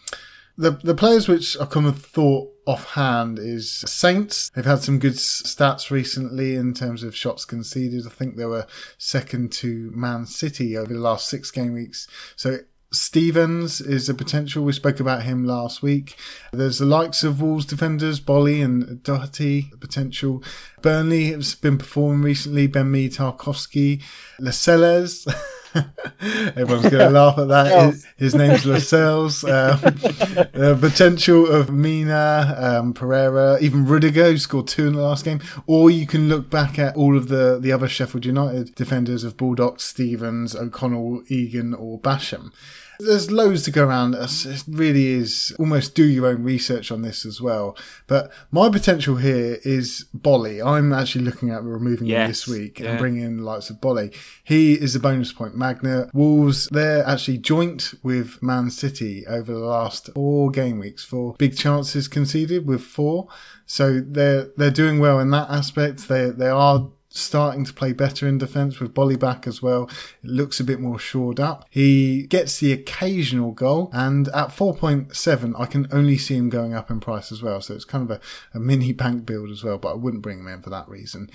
[0.60, 4.52] the the players which I kind of thought offhand is Saints.
[4.54, 8.06] They've had some good stats recently in terms of shots conceded.
[8.06, 8.67] I think they were
[8.98, 12.08] second to Man City over the last six game weeks.
[12.36, 12.60] So
[12.91, 14.63] Stephens is a potential.
[14.63, 16.15] We spoke about him last week.
[16.52, 20.43] There's the likes of Wolves defenders, Boly and Doherty, potential.
[20.82, 22.67] Burnley has been performing recently.
[22.67, 24.02] Ben Mee, Tarkowski,
[24.39, 25.28] Lascelles.
[26.21, 27.93] Everyone's going to laugh at that.
[27.93, 29.43] His, his name's Lascelles.
[29.60, 35.25] Um, the potential of Mina, um, Pereira, even Rudiger, who scored two in the last
[35.25, 35.41] game.
[35.67, 39.38] Or you can look back at all of the, the other Sheffield United defenders of
[39.38, 42.51] Baldock, Stevens, O'Connell, Egan, or Basham.
[43.02, 44.14] There's loads to go around.
[44.14, 47.78] It really is almost do your own research on this as well.
[48.08, 50.66] But my potential here is Boly.
[50.66, 52.90] I'm actually looking at removing yes, him this week yeah.
[52.90, 54.14] and bringing in the likes of Boly.
[54.44, 56.10] He is a bonus point magnet.
[56.14, 61.56] Wolves, they're actually joint with Man City over the last four game weeks for big
[61.56, 63.30] chances conceded with four.
[63.66, 66.10] So they're, they're doing well in that aspect.
[66.10, 69.89] They, they are starting to play better in defence with Boly back as well.
[70.24, 71.65] It looks a bit more shored up.
[71.69, 76.91] He gets the occasional goal, and at 4.7, I can only see him going up
[76.91, 77.62] in price as well.
[77.62, 78.22] So it's kind of a,
[78.54, 81.30] a mini bank build as well, but I wouldn't bring him in for that reason.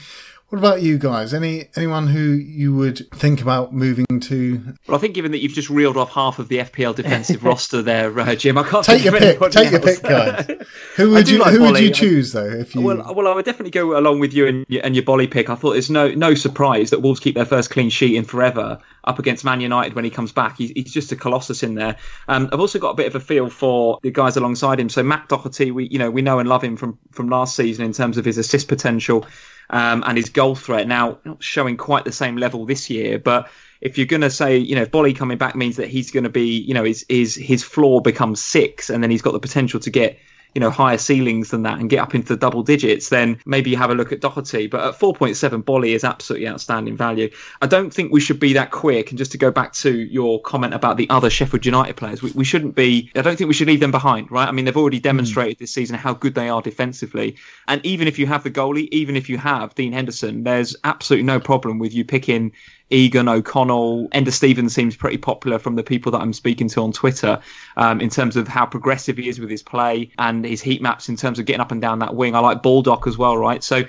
[0.54, 1.34] What about you guys?
[1.34, 4.76] Any anyone who you would think about moving to?
[4.86, 7.82] Well, I think given that you've just reeled off half of the FPL defensive roster
[7.82, 9.40] there, uh, Jim, I can't take your pick.
[9.50, 9.72] Take else.
[9.72, 10.46] your pick, guys.
[10.94, 12.46] Who would you like Who would you choose though?
[12.46, 15.28] If you well, well, I would definitely go along with you and, and your Boly
[15.28, 15.50] pick.
[15.50, 18.78] I thought it's no no surprise that Wolves keep their first clean sheet in forever
[19.02, 20.58] up against Man United when he comes back.
[20.58, 21.96] He's, he's just a colossus in there.
[22.28, 24.88] Um, I've also got a bit of a feel for the guys alongside him.
[24.88, 27.84] So Matt Doherty, we you know we know and love him from from last season
[27.84, 29.26] in terms of his assist potential
[29.74, 30.86] um, and his goal threat.
[30.86, 34.56] Now, not showing quite the same level this year, but if you're going to say,
[34.56, 37.04] you know, if Boly coming back means that he's going to be, you know, his,
[37.08, 40.16] his, his floor becomes six and then he's got the potential to get
[40.54, 43.70] you know higher ceilings than that and get up into the double digits, then maybe
[43.70, 44.66] you have a look at Doherty.
[44.66, 47.30] But at 4.7, Boly is absolutely outstanding value.
[47.60, 49.10] I don't think we should be that quick.
[49.10, 52.30] And just to go back to your comment about the other Sheffield United players, we,
[52.32, 53.10] we shouldn't be.
[53.16, 54.48] I don't think we should leave them behind, right?
[54.48, 55.60] I mean, they've already demonstrated mm.
[55.60, 57.36] this season how good they are defensively.
[57.68, 61.24] And even if you have the goalie, even if you have Dean Henderson, there's absolutely
[61.24, 62.52] no problem with you picking
[62.90, 66.92] Egan, O'Connell, Enda Stevens seems pretty popular from the people that I'm speaking to on
[66.92, 67.40] Twitter
[67.76, 71.08] um, in terms of how progressive he is with his play and his heat maps
[71.08, 72.34] in terms of getting up and down that wing.
[72.34, 73.64] I like Baldock as well, right?
[73.64, 73.84] So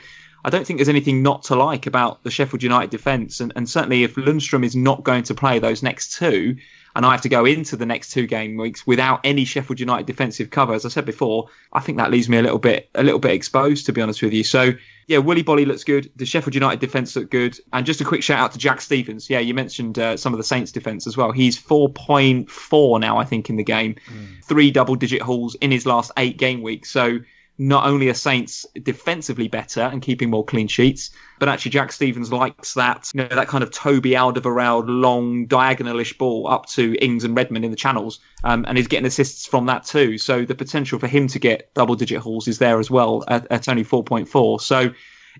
[0.45, 3.39] I don't think there's anything not to like about the Sheffield United defence.
[3.39, 6.55] And, and certainly if Lundstram is not going to play those next two,
[6.95, 10.07] and I have to go into the next two game weeks without any Sheffield United
[10.07, 13.03] defensive cover, as I said before, I think that leaves me a little bit a
[13.03, 14.43] little bit exposed, to be honest with you.
[14.43, 14.71] So
[15.07, 16.09] yeah, Willy Boly looks good.
[16.15, 17.59] The Sheffield United defence look good.
[17.73, 19.29] And just a quick shout out to Jack Stephens.
[19.29, 21.31] Yeah, you mentioned uh, some of the Saints defence as well.
[21.31, 23.95] He's 4.4 now, I think, in the game.
[24.09, 24.43] Mm.
[24.43, 26.89] Three double digit hauls in his last eight game weeks.
[26.89, 27.19] So
[27.57, 32.31] not only are Saints defensively better and keeping more clean sheets, but actually Jack Stephens
[32.31, 37.23] likes that, you know, that kind of Toby Alderweireld long diagonalish ball up to Ings
[37.23, 40.17] and Redmond in the channels, um, and he's getting assists from that too.
[40.17, 43.49] So the potential for him to get double digit hauls is there as well at,
[43.51, 44.61] at only 4.4.
[44.61, 44.91] So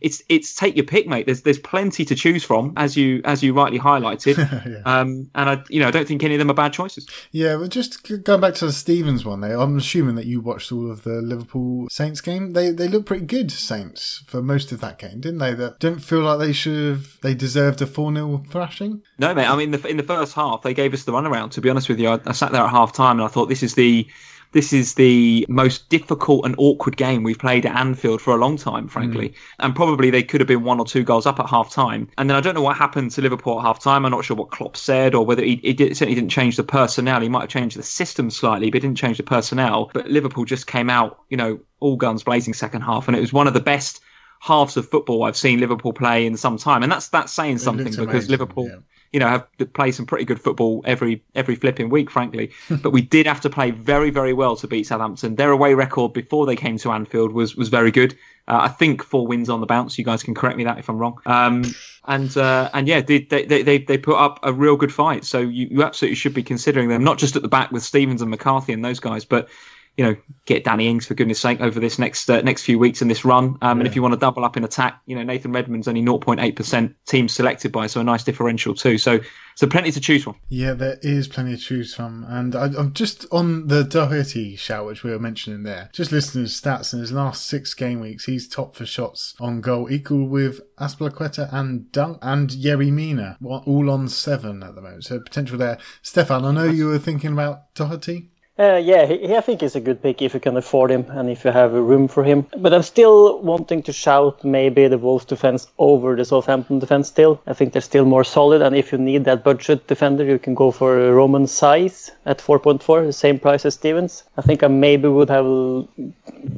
[0.02, 1.26] it's it's take your pick, mate.
[1.26, 4.38] There's there's plenty to choose from, as you as you rightly highlighted.
[4.66, 4.82] yeah.
[4.86, 7.08] um, and I you know I don't think any of them are bad choices.
[7.32, 9.60] Yeah, well, just going back to the Stephens one, there.
[9.60, 12.54] I'm assuming that you watched all of the Liverpool Saints game.
[12.54, 15.54] They they look pretty good, Saints, for most of that game, didn't they?
[15.54, 19.02] That don't feel like they should have they deserved a four 0 thrashing.
[19.18, 19.50] No, mate.
[19.50, 21.52] I mean, the, in the first half, they gave us the runaround.
[21.52, 23.50] To be honest with you, I, I sat there at half time and I thought
[23.50, 24.08] this is the
[24.56, 28.56] this is the most difficult and awkward game we've played at Anfield for a long
[28.56, 29.28] time, frankly.
[29.28, 29.36] Mm.
[29.60, 32.08] And probably they could have been one or two goals up at half time.
[32.18, 34.06] And then I don't know what happened to Liverpool at half time.
[34.06, 36.64] I'm not sure what Klopp said or whether he, he did, certainly didn't change the
[36.64, 37.20] personnel.
[37.20, 39.92] He might have changed the system slightly, but he didn't change the personnel.
[39.94, 43.10] But Liverpool just came out, you know, all guns blazing second half.
[43.10, 44.00] And it was one of the best
[44.40, 46.82] halves of football I've seen Liverpool play in some time.
[46.82, 48.70] And that's, that's saying something because amazing, Liverpool.
[48.70, 48.78] Yeah
[49.12, 52.52] you know, have to play some pretty good football every every flipping week, frankly.
[52.82, 55.36] but we did have to play very, very well to beat Southampton.
[55.36, 58.14] Their away record before they came to Anfield was was very good.
[58.48, 59.98] Uh, I think four wins on the bounce.
[59.98, 61.20] You guys can correct me that if I'm wrong.
[61.26, 61.64] Um,
[62.06, 65.26] and uh, and yeah, they, they they they put up a real good fight.
[65.26, 68.22] So you, you absolutely should be considering them, not just at the back with Stephens
[68.22, 69.50] and McCarthy and those guys, but
[69.98, 73.02] you know, get Danny Ings for goodness sake over this next uh, next few weeks
[73.02, 73.46] in this run.
[73.46, 73.72] Um, yeah.
[73.72, 76.56] And if you want to double up in attack, you know, Nathan Redmond's only 0.8
[76.56, 78.98] percent team selected by, so a nice differential too.
[78.98, 79.20] So
[79.56, 80.36] so plenty to choose from.
[80.50, 84.86] Yeah, there is plenty to choose from, and I, am just on the Doherty shout,
[84.86, 85.90] which we were mentioning there.
[85.94, 89.34] Just listening to his stats in his last six game weeks, he's top for shots
[89.40, 94.82] on goal, equal with Azpilicueta and Dunk and Yerry Mina, all on seven at the
[94.82, 95.06] moment.
[95.06, 95.78] So potential there.
[96.02, 98.32] Stefan, I know you were thinking about Doherty.
[98.58, 101.30] Uh, yeah, he, I think he's a good pick if you can afford him and
[101.30, 102.48] if you have room for him.
[102.58, 107.42] But I'm still wanting to shout maybe the Wolves defense over the Southampton defense still.
[107.48, 110.56] I think they're still more solid, and if you need that budget defender, you can
[110.56, 114.24] go for Romain Saiss at 4.4, the same price as Stephens.
[114.38, 115.86] I think I maybe would have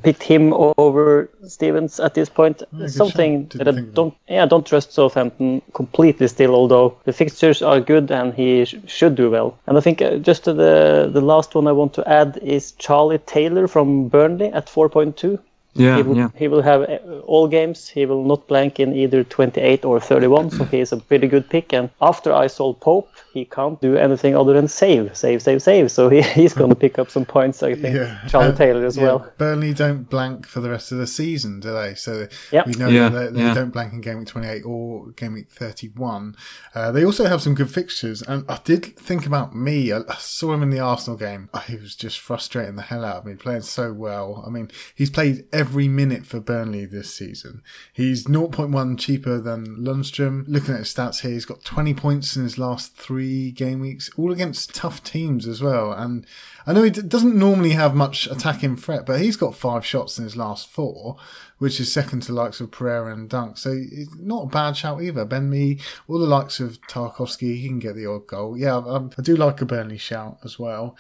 [0.04, 2.62] picked him over Stephens at this point.
[2.74, 7.62] Yeah, Something that I don't, yeah, I don't trust Southampton completely still, although the fixtures
[7.62, 9.58] are good and he sh- should do well.
[9.66, 13.20] And I think uh, just the the last one I want to add is Charlie
[13.20, 15.40] Taylor from Burnley at 4.2.
[15.78, 16.30] Yeah, he will, yeah.
[16.36, 17.88] he will have uh, all games.
[17.88, 21.50] He will not blank in either 28 or 31, so he is a pretty good
[21.50, 21.74] pick.
[21.74, 25.92] And after I sold Pope, he can't do anything other than save, save, save, save.
[25.92, 27.96] So he, he's going to pick up some points, I think.
[27.96, 28.20] Yeah.
[28.28, 29.04] Charlie uh, Taylor as yeah.
[29.04, 29.32] well.
[29.38, 31.94] Burnley don't blank for the rest of the season, do they?
[31.96, 32.66] So yep.
[32.66, 35.50] we know yeah, that they, they don't blank in game week 28 or game week
[35.50, 36.36] 31.
[36.74, 38.22] Uh, they also have some good fixtures.
[38.22, 39.92] And I did think about me.
[39.92, 41.50] I, I saw him in the Arsenal game.
[41.68, 44.44] He was just frustrating the hell out of me, playing so well.
[44.46, 47.62] I mean, he's played every minute for Burnley this season.
[47.92, 50.46] He's 0.1 cheaper than Lundstram.
[50.48, 54.10] Looking at his stats here, he's got 20 points in his last three game weeks,
[54.18, 55.92] all against tough teams as well.
[55.92, 56.26] And
[56.66, 60.24] I know he doesn't normally have much attacking threat, but he's got five shots in
[60.24, 61.18] his last four,
[61.58, 63.58] which is second to likes of Pereira and Dunk.
[63.58, 65.26] So it's not a bad shout either.
[65.26, 68.58] Ben Mee, all the likes of Tarkowski, he can get the odd goal.
[68.58, 70.96] Yeah, I do like a Burnley shout as well.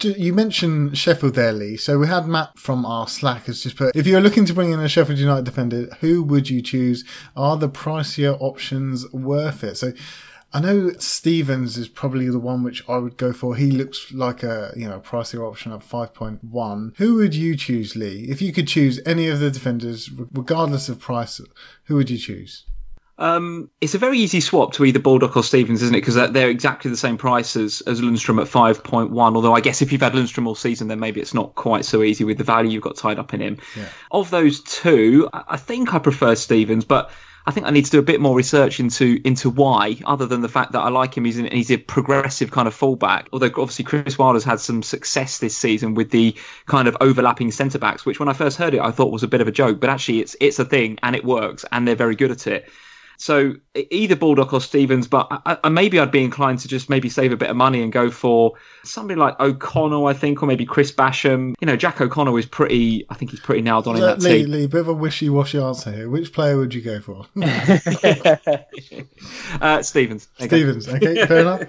[0.00, 1.76] You mentioned Sheffield there, Lee.
[1.76, 4.72] So we had Matt from our Slack has just put, if you're looking to bring
[4.72, 7.04] in a Sheffield United defender, who would you choose?
[7.36, 9.76] Are the pricier options worth it?
[9.76, 9.92] So
[10.54, 13.56] I know Stevens is probably the one which I would go for.
[13.56, 16.92] He looks like a you know pricier option at five point one.
[16.98, 18.26] Who would you choose, Lee?
[18.28, 21.40] If you could choose any of the defenders, regardless of price,
[21.84, 22.66] who would you choose?
[23.22, 26.00] Um, it's a very easy swap to either Baldock or Stevens, isn't it?
[26.00, 29.12] Because they're exactly the same price as, as Lundstram at 5.1.
[29.36, 32.02] Although I guess if you've had Lundstram all season, then maybe it's not quite so
[32.02, 33.58] easy with the value you've got tied up in him.
[33.76, 33.86] Yeah.
[34.10, 37.12] Of those two, I think I prefer Stevens, but
[37.46, 40.40] I think I need to do a bit more research into into why, other than
[40.40, 41.24] the fact that I like him.
[41.24, 43.28] He's an, he's a progressive kind of fullback.
[43.32, 47.78] Although obviously Chris Wilder's had some success this season with the kind of overlapping centre
[47.78, 49.78] backs, which when I first heard it I thought was a bit of a joke,
[49.78, 52.68] but actually it's it's a thing and it works and they're very good at it.
[53.18, 57.08] So either Baldock or Stevens, but I, I, maybe I'd be inclined to just maybe
[57.08, 58.52] save a bit of money and go for
[58.84, 61.54] somebody like O'Connell, I think, or maybe Chris Basham.
[61.60, 63.06] You know, Jack O'Connell is pretty.
[63.10, 64.50] I think he's pretty nailed on in that Lee, team.
[64.50, 66.08] Lee, bit of a wishy-washy answer here.
[66.08, 67.26] Which player would you go for?
[69.60, 70.28] uh, Stephens.
[70.38, 70.88] Stephens.
[70.88, 71.62] Okay, fair enough.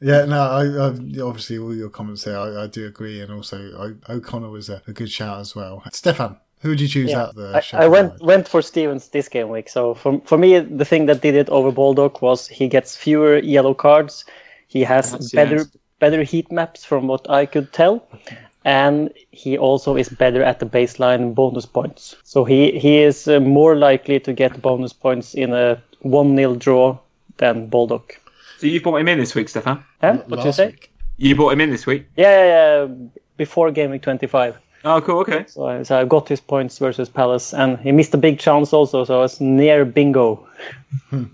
[0.00, 3.96] Yeah, no, I, I, obviously all your comments there, I, I do agree, and also
[4.08, 5.82] O'Connell was a, a good shout as well.
[5.90, 7.22] Stefan, who would you choose yeah.
[7.22, 7.62] out the?
[7.72, 9.68] I, I went went for Stevens this game week.
[9.68, 13.38] So for for me, the thing that did it over Baldock was he gets fewer
[13.38, 14.24] yellow cards.
[14.66, 15.76] He has That's, better yes.
[15.98, 18.08] better heat maps from what I could tell,
[18.64, 22.16] and he also is better at the baseline bonus points.
[22.24, 26.56] So he he is uh, more likely to get bonus points in a one 0
[26.56, 26.98] draw
[27.36, 28.20] than Baldock.
[28.58, 29.84] So you brought him in this week, Stefan?
[30.00, 30.18] Huh?
[30.26, 30.66] What you say?
[30.66, 30.90] Week.
[31.18, 32.06] You bought him in this week?
[32.16, 33.08] Yeah, yeah, yeah.
[33.36, 34.58] Before game week twenty five.
[34.84, 35.18] Oh, cool.
[35.20, 35.44] Okay.
[35.48, 38.72] So, I, so I got his points versus Palace, and he missed a big chance
[38.72, 39.04] also.
[39.04, 40.46] So I was near bingo.
[41.10, 41.24] Hmm.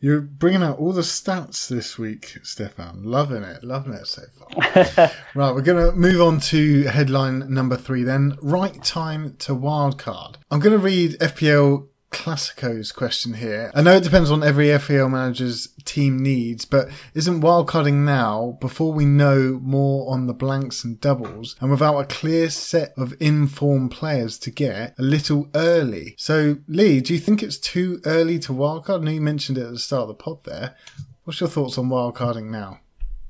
[0.00, 3.02] You're bringing out all the stats this week, Stefan.
[3.02, 5.10] Loving it, loving it so far.
[5.34, 8.38] right, we're going to move on to headline number three then.
[8.40, 10.36] Right time to wildcard.
[10.52, 13.70] I'm going to read FPL Classico's question here.
[13.74, 18.92] I know it depends on every FPL manager's team needs, but isn't wildcarding now, before
[18.92, 23.90] we know more on the blanks and doubles, and without a clear set of informed
[23.90, 26.14] players to get, a little early?
[26.16, 29.00] So, Lee, do you think it's too early to wildcard?
[29.00, 30.76] I know you mentioned it at the start of the pod there.
[31.24, 32.80] What's your thoughts on wildcarding now?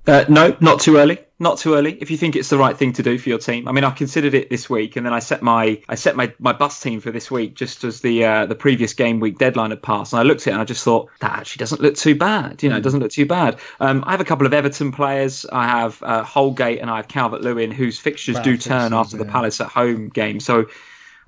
[0.08, 1.18] Uh, no, not too early.
[1.38, 1.98] Not too early.
[2.00, 3.90] If you think it's the right thing to do for your team, I mean, I
[3.90, 6.98] considered it this week, and then I set my I set my, my bus team
[6.98, 10.18] for this week just as the uh, the previous game week deadline had passed, and
[10.18, 12.62] I looked at it and I just thought that actually doesn't look too bad.
[12.62, 13.60] You know, it doesn't look too bad.
[13.80, 15.46] Um, I have a couple of Everton players.
[15.52, 18.92] I have uh, Holgate and I have Calvert Lewin, whose fixtures Bad do turn fixtures,
[18.92, 19.24] after the.
[19.26, 20.40] Palace at home game.
[20.40, 20.66] So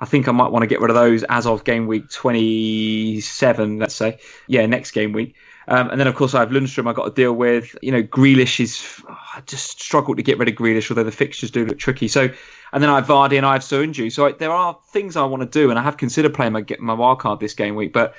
[0.01, 3.79] I think I might want to get rid of those as of game week 27,
[3.79, 4.19] let's say.
[4.49, 5.35] Yeah, next game week.
[5.71, 7.77] Um, and then, of course, I have Lundstram I've got to deal with.
[7.81, 9.03] You know, Grealish is.
[9.09, 12.09] I just struggled to get rid of Grealish, although the fixtures do look tricky.
[12.09, 12.29] So,
[12.73, 14.11] and then I have Vardy and I have Soyuncu.
[14.13, 16.65] So I, there are things I want to do, and I have considered playing my
[16.81, 18.15] my wild card this game week, but.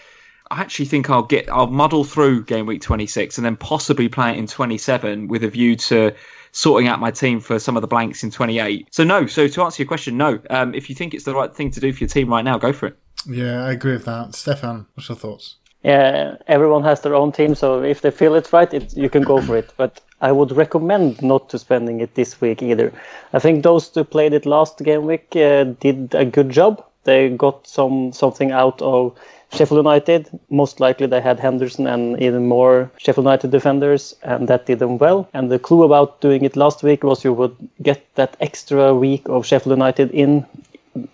[0.50, 4.32] I actually think I'll get I'll muddle through game week 26 and then possibly play
[4.32, 6.14] it in 27 with a view to
[6.52, 8.86] sorting out my team for some of the blanks in 28.
[8.92, 10.42] So no, so to answer your question, no.
[10.50, 12.58] Um, if you think it's the right thing to do for your team right now,
[12.58, 12.98] go for it.
[13.26, 14.36] Yeah, I agree with that.
[14.36, 15.56] Stefan, what's your thoughts?
[15.84, 19.24] Yeah, everyone has their own team, so if they feel it's right, it, you can
[19.24, 19.74] go for it.
[19.78, 22.94] But I would recommend not to spending it this week either.
[23.34, 26.86] I think those who played it last game week uh, did a good job.
[27.04, 29.18] They got some something out of
[29.52, 30.30] Sheffield United.
[30.52, 35.00] Most likely they had Henderson and even more Sheffield United defenders, and that did them
[35.00, 35.28] well.
[35.34, 39.28] And the clue about doing it last week was you would get that extra week
[39.28, 40.46] of Sheffield United in,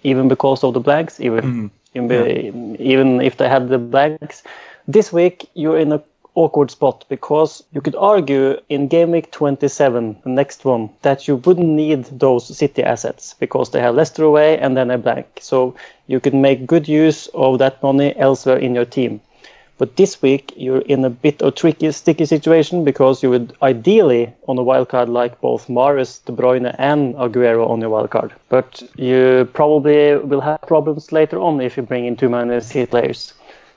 [0.03, 4.43] even because of the blanks, even even, even if they had the blanks.
[4.88, 6.01] This week you're in a
[6.38, 11.38] awkward spot because you could argue in game week 27, the next one, that you
[11.38, 15.25] wouldn't need those City assets because they have Leicester away and then a blank.
[15.41, 19.19] So you could make good use of that money elsewhere in your team.
[19.77, 24.33] But this week you're in a bit of tricky, sticky situation because you would ideally
[24.47, 28.31] on a wildcard like both Mahrez, De Bruyne, and Aguero on your wildcard.
[28.49, 32.87] But you probably will have problems later on if you bring in too many City
[32.87, 33.33] players.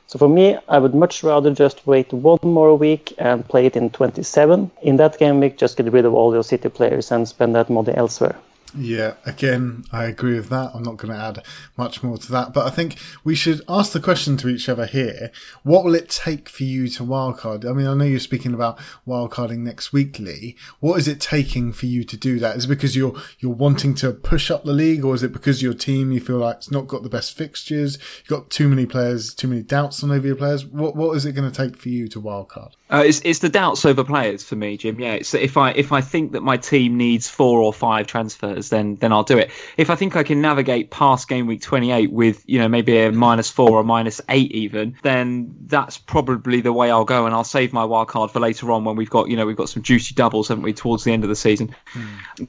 [0.06, 3.76] So for me, I would much rather just wait one more week and play it
[3.76, 4.70] in 27.
[4.82, 7.68] In that game week, just get rid of all your City players and spend that
[7.68, 8.36] money elsewhere.
[8.76, 10.70] Yeah, again, I agree with that.
[10.74, 11.44] I'm not going to add
[11.76, 14.86] much more to that, but I think we should ask the question to each other
[14.86, 15.32] here.
[15.64, 17.68] What will it take for you to wildcard?
[17.68, 20.56] I mean, I know you're speaking about wildcarding next week, Lee.
[20.78, 22.56] What is it taking for you to do that?
[22.56, 25.62] Is it because you're you're wanting to push up the league, or is it because
[25.62, 27.98] your team you feel like it's not got the best fixtures?
[28.18, 30.64] You've got too many players, too many doubts on over your players.
[30.64, 32.74] What what is it going to take for you to wildcard?
[32.92, 34.98] Uh, it's it's the doubts over players for me, Jim.
[34.98, 38.70] Yeah, it's if I if I think that my team needs four or five transfers,
[38.70, 39.50] then then I'll do it.
[39.76, 42.98] If I think I can navigate past game week twenty eight with you know maybe
[42.98, 47.34] a minus four or minus eight even, then that's probably the way I'll go, and
[47.34, 49.68] I'll save my wild card for later on when we've got you know we've got
[49.68, 51.74] some juicy doubles, haven't we, towards the end of the season.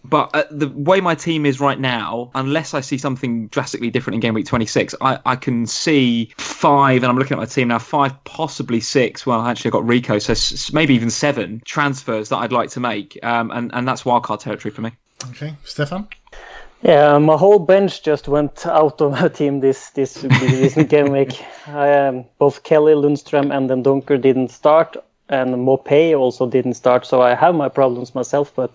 [0.04, 4.16] But uh, the way my team is right now, unless I see something drastically different
[4.16, 7.68] in game week 26, I, I can see five, and I'm looking at my team
[7.68, 9.26] now, five, possibly six.
[9.26, 12.80] Well, actually, I've got Rico, so s- maybe even seven transfers that I'd like to
[12.80, 13.18] make.
[13.24, 14.92] Um, and, and that's wildcard territory for me.
[15.30, 16.08] Okay, Stefan.
[16.84, 21.44] Yeah, my whole bench just went out of my team this this, this game week.
[21.68, 24.98] I, um, both Kelly, Lundstram, and then Dunker didn't start,
[25.30, 27.06] and Maupay also didn't start.
[27.06, 28.72] So I have my problems myself, but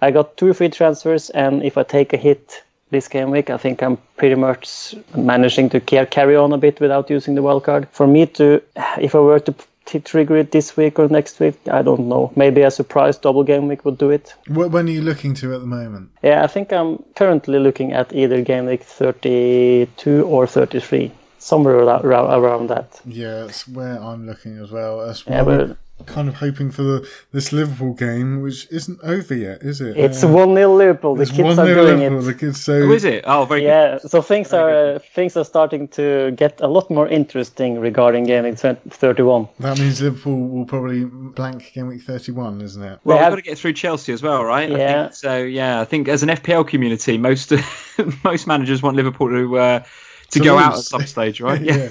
[0.00, 3.56] I got two free transfers, and if I take a hit this game week, I
[3.58, 7.64] think I'm pretty much managing to ca- carry on a bit without using the wild
[7.64, 7.88] card.
[7.90, 8.62] For me to,
[9.00, 9.54] if I were to
[9.88, 12.30] t- trigger it this week or next week, I don't know.
[12.36, 14.34] Maybe a surprise double game week would do it.
[14.46, 16.10] Wh- When are you looking to at the moment?
[16.22, 22.04] Yeah, I think I'm currently looking at either game week 32 or 33, somewhere around,
[22.04, 23.00] around that.
[23.06, 25.06] Yeah, that's where I'm looking as well.
[25.06, 29.62] That's Yeah, but kind of hoping for the, this Liverpool game, which isn't over yet,
[29.62, 29.96] is it?
[29.96, 31.14] it's Uh, 1 0 Liverpool.
[31.16, 32.22] The it's kids are 1-0 doing Liverpool, it.
[32.32, 33.24] The kids, so Who is it?
[33.26, 33.66] Oh, very good.
[33.66, 38.24] Yeah, so things are uh, things are starting to get a lot more interesting regarding
[38.24, 39.48] game week 31.
[39.60, 43.00] that means Liverpool will probably blank game week 31, isn't it?
[43.04, 44.70] Well, They we've have- got to get through Chelsea as well, right?
[44.70, 45.02] I Yeah.
[45.04, 47.52] think, so yeah, I think as an FPL community, most
[48.24, 49.82] most managers want Liverpool to uh,
[50.30, 51.60] to, To go out at some stage, right?
[51.70, 51.90] yeah.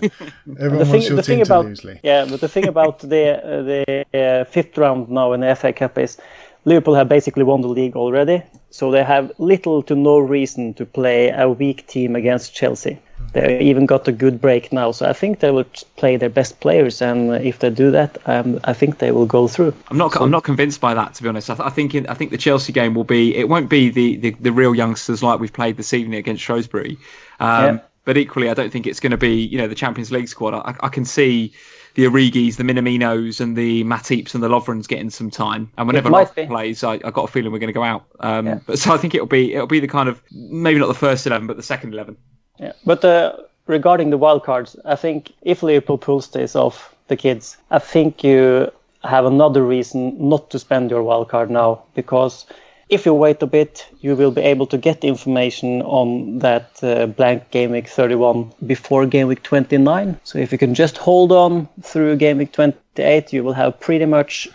[0.59, 1.99] Everyone The thing, wants your the thing team about to lose, Lee.
[2.03, 5.73] yeah, but the thing about the uh, the uh, fifth round now in the FA
[5.73, 6.17] Cup is
[6.65, 10.85] Liverpool have basically won the league already, so they have little to no reason to
[10.85, 12.99] play a weak team against Chelsea.
[13.33, 15.65] They even got a good break now, so I think they will
[15.97, 19.47] play their best players, and if they do that, um, I think they will go
[19.47, 19.73] through.
[19.89, 20.15] I'm not.
[20.19, 21.49] I'm not convinced by that, to be honest.
[21.49, 21.93] I, th- I think.
[21.95, 23.35] In, I think the Chelsea game will be.
[23.35, 26.97] It won't be the, the, the real youngsters like we've played this evening against Shrewsbury.
[27.39, 27.79] Um, Yeah.
[28.07, 30.53] But equally, I don't think it's going to be you know the Champions League squad.
[30.53, 31.53] I, I can see
[31.95, 35.69] the Origis, the Minaminos, and the Matips and the Lovrens getting some time.
[35.77, 36.45] And whenever be.
[36.45, 38.05] plays, I, I got a feeling we're going to go out.
[38.21, 38.59] Um, Yeah.
[38.65, 41.27] But so I think it'll be it'll be the kind of maybe not the first
[41.27, 42.15] eleven, but the second eleven.
[42.57, 43.35] Yeah, but uh,
[43.65, 48.23] regarding the wild cards, I think if Liverpool pulls this off, the kids, I think
[48.23, 48.71] you
[49.03, 52.45] have another reason not to spend your wild card now because
[52.89, 57.05] if you wait a bit, you will be able to get information on that uh,
[57.05, 60.19] blank game week 31 before game week 29.
[60.23, 64.05] So if you can just hold on through game week 28, you will have pretty
[64.05, 64.47] much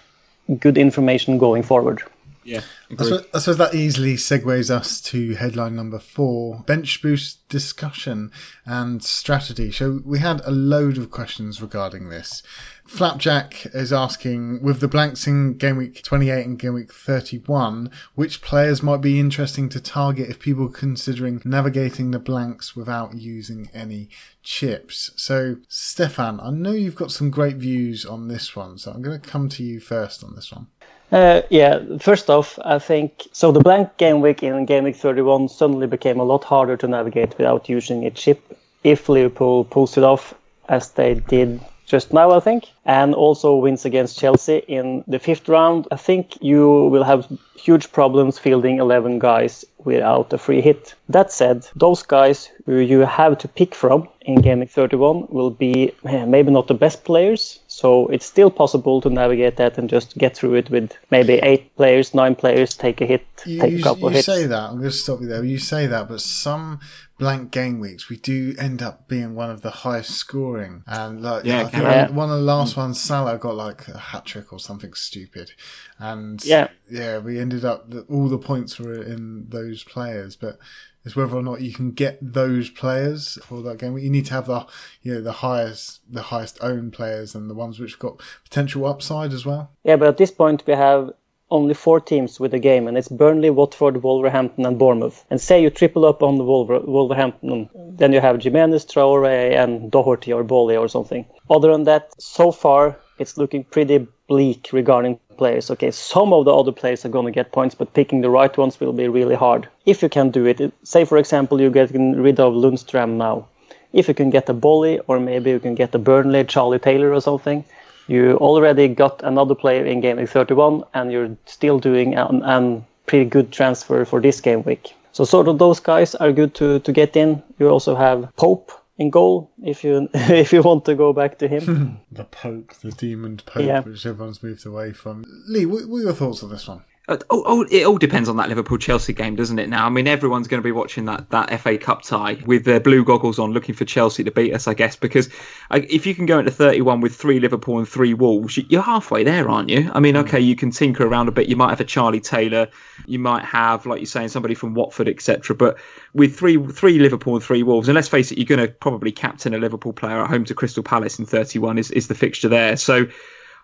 [0.58, 2.02] good information going forward.
[2.44, 7.48] Yeah, I suppose, I suppose that easily segues us to headline number four bench boost
[7.48, 8.30] discussion
[8.64, 9.70] and strategy.
[9.70, 12.42] So, we had a load of questions regarding this.
[12.84, 18.42] Flapjack is asking with the blanks in game week 28 and game week 31, which
[18.42, 23.70] players might be interesting to target if people are considering navigating the blanks without using
[23.72, 24.08] any
[24.42, 25.10] chips.
[25.16, 29.20] So, Stefan, I know you've got some great views on this one, so I'm going
[29.20, 30.66] to come to you first on this one.
[31.12, 33.52] Uh, yeah, first off, I think so.
[33.52, 37.36] The blank game week in game week 31 suddenly became a lot harder to navigate
[37.36, 38.40] without using a chip
[38.82, 40.34] if Liverpool pulls it off
[40.70, 45.48] as they did just now, I think, and also wins against Chelsea in the fifth
[45.48, 45.86] round.
[45.90, 50.94] I think you will have huge problems fielding 11 guys without a free hit.
[51.10, 55.50] That said, those guys who you have to pick from in game week 31 will
[55.50, 59.88] be eh, maybe not the best players, so it's still possible to navigate that and
[59.88, 63.72] just get through it with maybe eight players, nine players, take a hit, You, take
[63.72, 64.26] a you- couple of you hits.
[64.26, 64.62] say that.
[64.70, 65.42] I'm going to stop you there.
[65.42, 66.80] You say that, but some
[67.18, 70.82] blank game weeks we do end up being one of the highest scoring.
[70.86, 72.10] And like, Yeah, I think yeah.
[72.10, 72.78] one of the last mm.
[72.78, 75.52] ones, Salah got like a hat trick or something stupid,
[75.98, 76.68] and Yeah.
[76.90, 80.58] yeah, we ended up all the points were in those players, but.
[81.04, 83.98] It's whether or not you can get those players for that game.
[83.98, 84.66] You need to have the,
[85.02, 89.32] you know, the highest, the highest owned players and the ones which got potential upside
[89.32, 89.70] as well.
[89.84, 91.10] Yeah, but at this point we have
[91.50, 95.24] only four teams with a game, and it's Burnley, Watford, Wolverhampton, and Bournemouth.
[95.28, 99.90] And say you triple up on the Wolver- Wolverhampton, then you have Jimenez, Traore, and
[99.90, 101.26] Doherty or Boly or something.
[101.50, 105.70] Other than that, so far it's looking pretty bleak regarding players.
[105.70, 108.56] Okay, some of the other players are going to get points, but picking the right
[108.56, 109.68] ones will be really hard.
[109.86, 113.46] If you can do it, say for example you're getting rid of Lundstram now.
[113.92, 117.12] If you can get a Boly or maybe you can get a Burnley, Charlie Taylor
[117.12, 117.64] or something,
[118.08, 122.84] you already got another player in game week 31 and you're still doing an, an
[123.06, 124.94] pretty good transfer for this game week.
[125.12, 127.42] So sort of those guys are good to, to get in.
[127.58, 128.72] You also have Pope
[129.02, 131.98] in goal if you if you want to go back to him.
[132.12, 133.80] The Pope, the demon Pope, Yeah.
[133.80, 135.24] which everyone's moved away from.
[135.48, 136.82] Lee, what, what are your thoughts on this one?
[137.30, 139.68] Oh, oh, it all depends on that Liverpool Chelsea game, doesn't it?
[139.68, 142.80] Now, I mean, everyone's going to be watching that that FA Cup tie with their
[142.80, 144.96] blue goggles on, looking for Chelsea to beat us, I guess.
[144.96, 145.28] Because
[145.70, 149.24] if you can go into 31 with three Liverpool and three Wolves, you- you're halfway
[149.24, 149.90] there, aren't you?
[149.94, 150.22] I mean, hmm.
[150.22, 151.48] okay, you can tinker around a bit.
[151.48, 152.68] You might have a Charlie Taylor,
[153.06, 155.54] you might have, like you're saying, somebody from Watford, etc.
[155.56, 155.78] But
[156.14, 159.12] with three three Liverpool and three Wolves, and let's face it, you're going to probably
[159.12, 162.48] captain a Liverpool player at home to Crystal Palace in 31 is is the fixture
[162.48, 162.76] there.
[162.76, 163.06] So.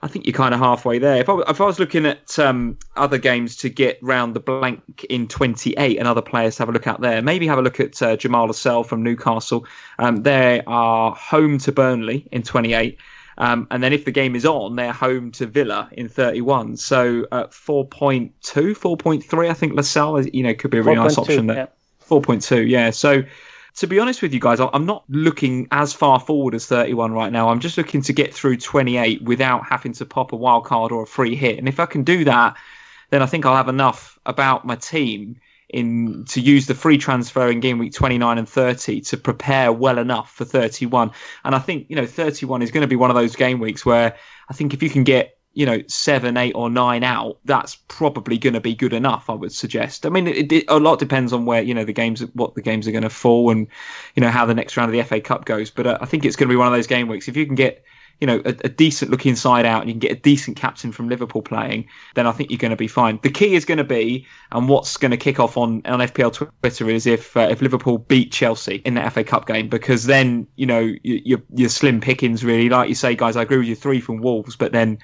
[0.00, 1.16] I think you're kind of halfway there.
[1.16, 5.04] If I, if I was looking at um, other games to get round the blank
[5.10, 7.80] in 28 and other players to have a look at there, maybe have a look
[7.80, 9.66] at uh, Jamal Lascelles from Newcastle.
[9.98, 12.96] Um, they are home to Burnley in 28.
[13.38, 16.76] Um, and then if the game is on, they're home to Villa in 31.
[16.76, 21.18] So uh, 4.2, 4.3, I think Lascelles, you know, could be a really nice 4.2,
[21.18, 21.56] option there.
[21.56, 21.66] yeah.
[22.08, 22.90] 4.2, yeah.
[22.90, 23.22] So
[23.78, 27.32] to be honest with you guys, I'm not looking as far forward as 31 right
[27.32, 27.48] now.
[27.48, 31.04] I'm just looking to get through 28 without having to pop a wild card or
[31.04, 31.58] a free hit.
[31.58, 32.56] And if I can do that,
[33.10, 35.36] then I think I'll have enough about my team
[35.68, 39.98] in to use the free transfer in game week 29 and 30 to prepare well
[39.98, 41.12] enough for 31.
[41.44, 43.86] And I think, you know, 31 is going to be one of those game weeks
[43.86, 44.16] where
[44.48, 48.38] I think if you can get you know, seven, eight, or nine out, that's probably
[48.38, 49.28] going to be good enough.
[49.28, 50.06] I would suggest.
[50.06, 52.62] I mean, it, it, a lot depends on where you know the games, what the
[52.62, 53.66] games are going to fall, and
[54.14, 55.68] you know how the next round of the FA Cup goes.
[55.68, 57.26] But uh, I think it's going to be one of those game weeks.
[57.26, 57.84] If you can get
[58.20, 60.92] you know a, a decent looking side out, and you can get a decent captain
[60.92, 63.18] from Liverpool playing, then I think you're going to be fine.
[63.24, 66.34] The key is going to be, and what's going to kick off on on FPL
[66.34, 70.46] Twitter is if uh, if Liverpool beat Chelsea in the FA Cup game, because then
[70.54, 72.68] you know you, you're, you're slim pickings really.
[72.68, 73.74] Like you say, guys, I agree with you.
[73.74, 75.00] Three from Wolves, but then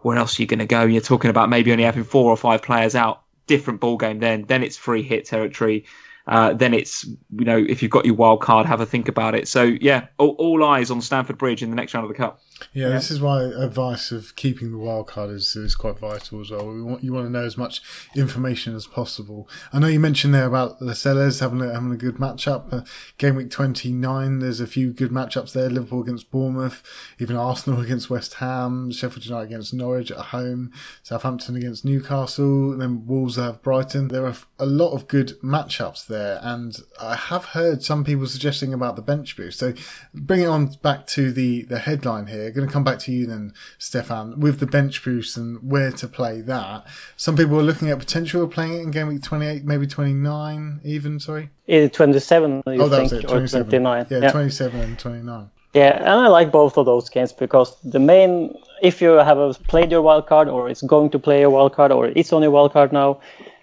[0.00, 0.82] where else are you going to go?
[0.84, 3.22] You're talking about maybe only having four or five players out.
[3.46, 4.44] Different ball game then.
[4.46, 5.84] Then it's free hit territory.
[6.26, 9.34] Uh, then it's you know if you've got your wild card, have a think about
[9.34, 9.48] it.
[9.48, 12.40] So yeah, all, all eyes on Stamford Bridge in the next round of the cup.
[12.72, 16.40] Yeah, yeah, this is why advice of keeping the wild card is, is quite vital
[16.40, 16.72] as well.
[16.72, 17.82] We want, you want to know as much
[18.14, 19.48] information as possible.
[19.72, 22.72] I know you mentioned there about Lascelles having a, having a good matchup.
[22.72, 22.82] Uh,
[23.18, 25.68] game week 29, there's a few good matchups there.
[25.70, 26.82] Liverpool against Bournemouth,
[27.18, 33.06] even Arsenal against West Ham, Sheffield United against Norwich at home, Southampton against Newcastle, then
[33.06, 34.08] Wolves have Brighton.
[34.08, 38.72] There are a lot of good matchups there, and I have heard some people suggesting
[38.72, 39.58] about the bench boost.
[39.58, 39.74] So
[40.14, 43.26] bring it on back to the, the headline here going to come back to you
[43.26, 46.86] then, Stefan, with the bench boost and where to play that.
[47.16, 50.80] Some people are looking at potential of playing it in game week 28, maybe 29
[50.84, 51.50] even, sorry?
[51.66, 54.06] Yeah, 27, you oh, think, it, or 29.
[54.10, 55.50] Yeah, yeah, 27 and 29.
[55.72, 59.92] Yeah, and I like both of those games because the main, if you have played
[59.92, 62.50] your wild card or it's going to play a wild card or it's on your
[62.50, 63.20] wild card now,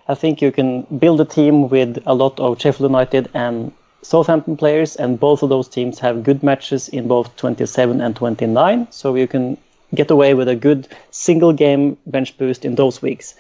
[0.07, 4.57] I think you can build a team with a lot of Sheffield United and Southampton
[4.57, 8.87] players, and both of those teams have good matches in both 27 and 29.
[8.91, 9.57] So you can
[9.93, 13.35] get away with a good single game bench boost in those weeks.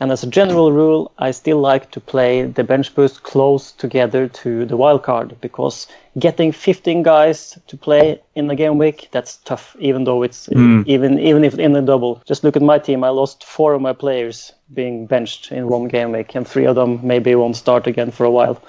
[0.00, 4.26] And as a general rule, I still like to play the bench boost close together
[4.28, 5.86] to the wild card because
[6.18, 9.76] getting 15 guys to play in a game week that's tough.
[9.78, 10.84] Even though it's mm.
[10.86, 12.20] even even if in a double.
[12.26, 13.04] Just look at my team.
[13.04, 16.74] I lost four of my players being benched in one game week, and three of
[16.74, 18.60] them maybe won't start again for a while.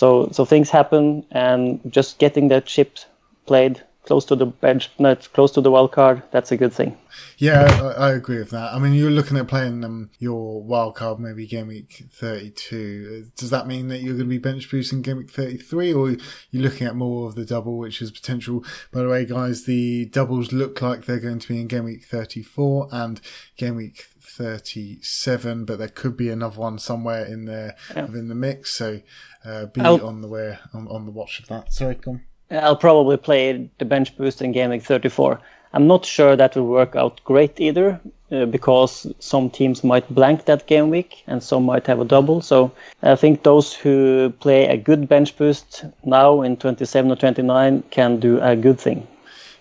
[0.00, 2.98] So so things happen, and just getting that chip
[3.46, 6.96] played close to the bench, not close to the wild card, that's a good thing.
[7.38, 7.64] Yeah,
[7.98, 8.72] I, I, agree with that.
[8.72, 13.26] I mean, you're looking at playing um, your wild card maybe game week 32.
[13.36, 16.10] Does that mean that you're going to be bench boosting game week 33, or
[16.50, 18.64] you're looking at more of the double, which is potential?
[18.92, 22.04] By the way, guys, the doubles look like they're going to be in game week
[22.04, 23.20] 34 and
[23.56, 28.04] game week 37, but there could be another one somewhere in there yeah.
[28.04, 28.74] within the mix.
[28.74, 29.00] So
[29.44, 31.72] uh, be I'll, on the way on, on, the watch of that.
[31.72, 32.22] Sorry, come.
[32.50, 35.40] I'll probably play the bench boost in Game Week 34.
[35.72, 38.00] I'm not sure that will work out great either,
[38.32, 42.40] uh, because some teams might blank that game week and some might have a double.
[42.40, 42.72] So
[43.02, 48.18] I think those who play a good bench boost now in 27 or 29 can
[48.18, 49.06] do a good thing.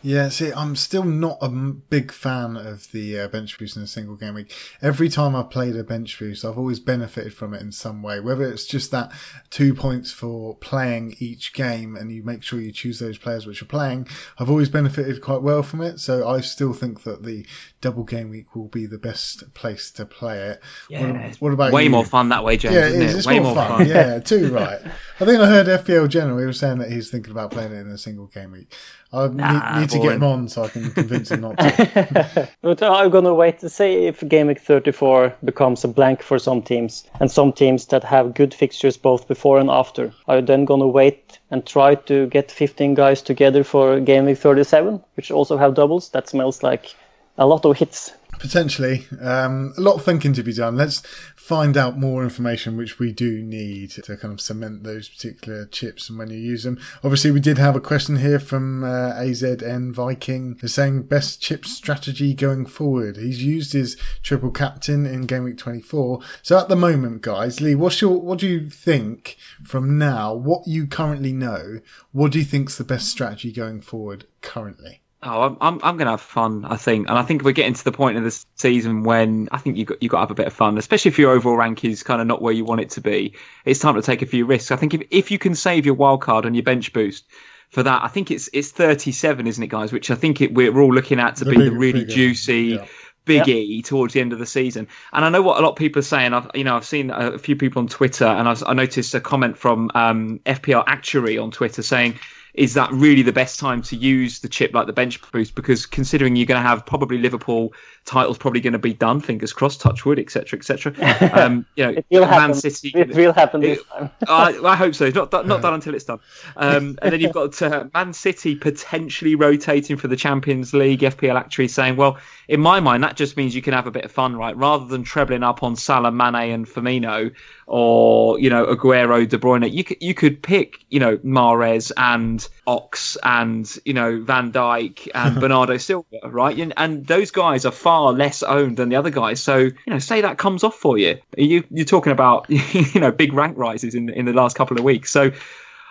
[0.06, 3.88] Yeah, see, I'm still not a big fan of the uh, bench boost in a
[3.88, 4.54] single game week.
[4.80, 8.20] Every time I've played a bench boost, I've always benefited from it in some way,
[8.20, 9.12] whether it's just that
[9.50, 13.64] two points for playing each game and you make sure you choose those players which
[13.64, 14.08] are playing.
[14.38, 16.00] I've always benefited quite well from it.
[16.00, 17.44] So I still think that the
[17.82, 20.62] double game week will be the best place to play it.
[20.88, 21.90] Yeah, what, what about way you?
[21.90, 22.76] more fun that way, James?
[22.76, 23.16] Yeah, it is.
[23.16, 23.18] It?
[23.18, 23.80] It's way more, fun.
[23.80, 23.88] fun.
[23.88, 24.82] yeah, too right.
[25.20, 26.38] I think I heard FPL General.
[26.38, 28.72] He was saying that he's thinking about playing it in a single game week.
[29.14, 32.50] I need, ah, need to get him on so I can convince him not to.
[32.62, 36.38] but uh, I'm gonna wait to see if Game Week 34 becomes a blank for
[36.40, 40.12] some teams, and some teams that have good fixtures both before and after.
[40.28, 44.38] Are you then gonna wait and try to get 15 guys together for Game Week
[44.38, 46.10] 37, which also have doubles?
[46.10, 46.96] That smells like
[47.38, 48.12] a lot of hits.
[48.40, 49.08] Potentially.
[49.20, 50.76] Um, a lot of thinking to be done.
[50.76, 51.02] Let's
[51.36, 56.10] find out more information, which we do need to kind of cement those particular chips
[56.10, 56.80] and when you use them.
[57.04, 60.58] Obviously, we did have a question here from uh, AZN Viking.
[60.66, 63.18] Saying best chip strategy going forward.
[63.18, 66.20] He's used his triple captain in game week 24.
[66.42, 70.68] So at the moment, guys, Lee, what's your, what do you think from now, what
[70.68, 71.80] you currently know,
[72.12, 75.02] what do you think's the best strategy going forward currently?
[75.26, 76.66] Oh, I'm I'm, I'm going to have fun.
[76.66, 79.58] I think, and I think we're getting to the point of the season when I
[79.58, 81.58] think you got you got to have a bit of fun, especially if your overall
[81.58, 83.34] rank is kind of not where you want it to be.
[83.66, 84.72] It's time to take a few risks.
[84.72, 87.26] I think if if you can save your wild card and your bench boost
[87.72, 89.92] for that, I think it's it's 37, isn't it, guys?
[89.92, 92.14] Which I think it, we're all looking at to the be big, the really bigger.
[92.14, 92.62] juicy.
[92.64, 92.86] Yeah.
[93.26, 93.86] Big yep.
[93.86, 96.04] Towards the end of the season, and I know what a lot of people are
[96.04, 96.34] saying.
[96.36, 99.20] I've you know I've seen a few people on Twitter, and I've, I noticed a
[99.20, 102.20] comment from um, FPL Actuary on Twitter saying
[102.58, 105.56] is that really the best time to use the chip like the bench boost?
[105.56, 107.74] Because considering you're going to have probably Liverpool
[108.06, 110.94] titles probably going to be done, fingers crossed, touch wood, etc., etc.
[111.36, 112.56] Um, you know, it will Man happen.
[112.56, 112.92] City.
[112.96, 114.10] It will happen this time.
[114.28, 115.06] I, I, hope so.
[115.06, 116.20] It's not not done until it's done.
[116.56, 121.02] Um, and then you've got uh, Man City potentially rotating for the Champions League.
[121.02, 124.06] FPL Actuary saying, well, in my mind, that just means you can have a bit
[124.06, 124.56] of fun, right?
[124.56, 127.34] Rather than trebling up on Salah, Mane, and Firmino,
[127.68, 132.45] or you know Aguero, De Bruyne, you could you could pick you know Mahrez and
[132.68, 136.58] Ox and you know Van Dijk and Bernardo Silva, right?
[136.58, 139.42] And, and those guys are far less owned than the other guys.
[139.42, 141.18] So you know, say that comes off for you.
[141.38, 144.84] You you're talking about you know big rank rises in in the last couple of
[144.84, 145.12] weeks.
[145.12, 145.32] So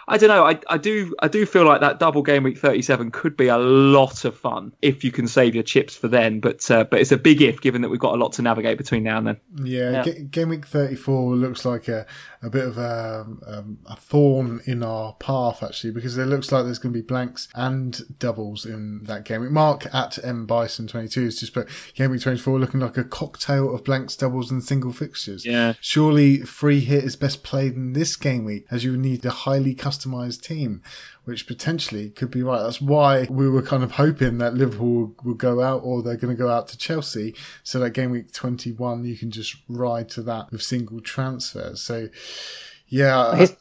[0.07, 0.45] I don't know.
[0.45, 3.59] I, I do I do feel like that double game week 37 could be a
[3.59, 6.41] lot of fun if you can save your chips for then.
[6.41, 8.79] But uh, but it's a big if given that we've got a lot to navigate
[8.79, 9.41] between now and then.
[9.63, 10.05] Yeah, Yeah.
[10.05, 12.07] Ga- game week 34 looks like a,
[12.43, 16.65] a bit of a, um, a thorn in our path, actually, because it looks like
[16.65, 19.51] there's going to be blanks and doubles in that game week.
[19.51, 23.75] Mark at M Bison 22 has just put game week 24 looking like a cocktail
[23.75, 25.47] of blanks, doubles, and single fixtures.
[25.47, 25.75] Yeah.
[25.81, 29.31] Surely free hit is best played in this game week, as you would need a
[29.31, 30.82] highly customized team.
[31.24, 32.62] Which potentially could be right.
[32.62, 36.36] That's why we were kind of hoping that Liverpool will, go out or they're going
[36.36, 37.34] to go out to Chelsea.
[37.62, 41.80] So that game week 21, you can just ride to that with single transfers.
[41.80, 42.11] So,
[42.88, 43.36] yeah.
[43.36, 43.57] He's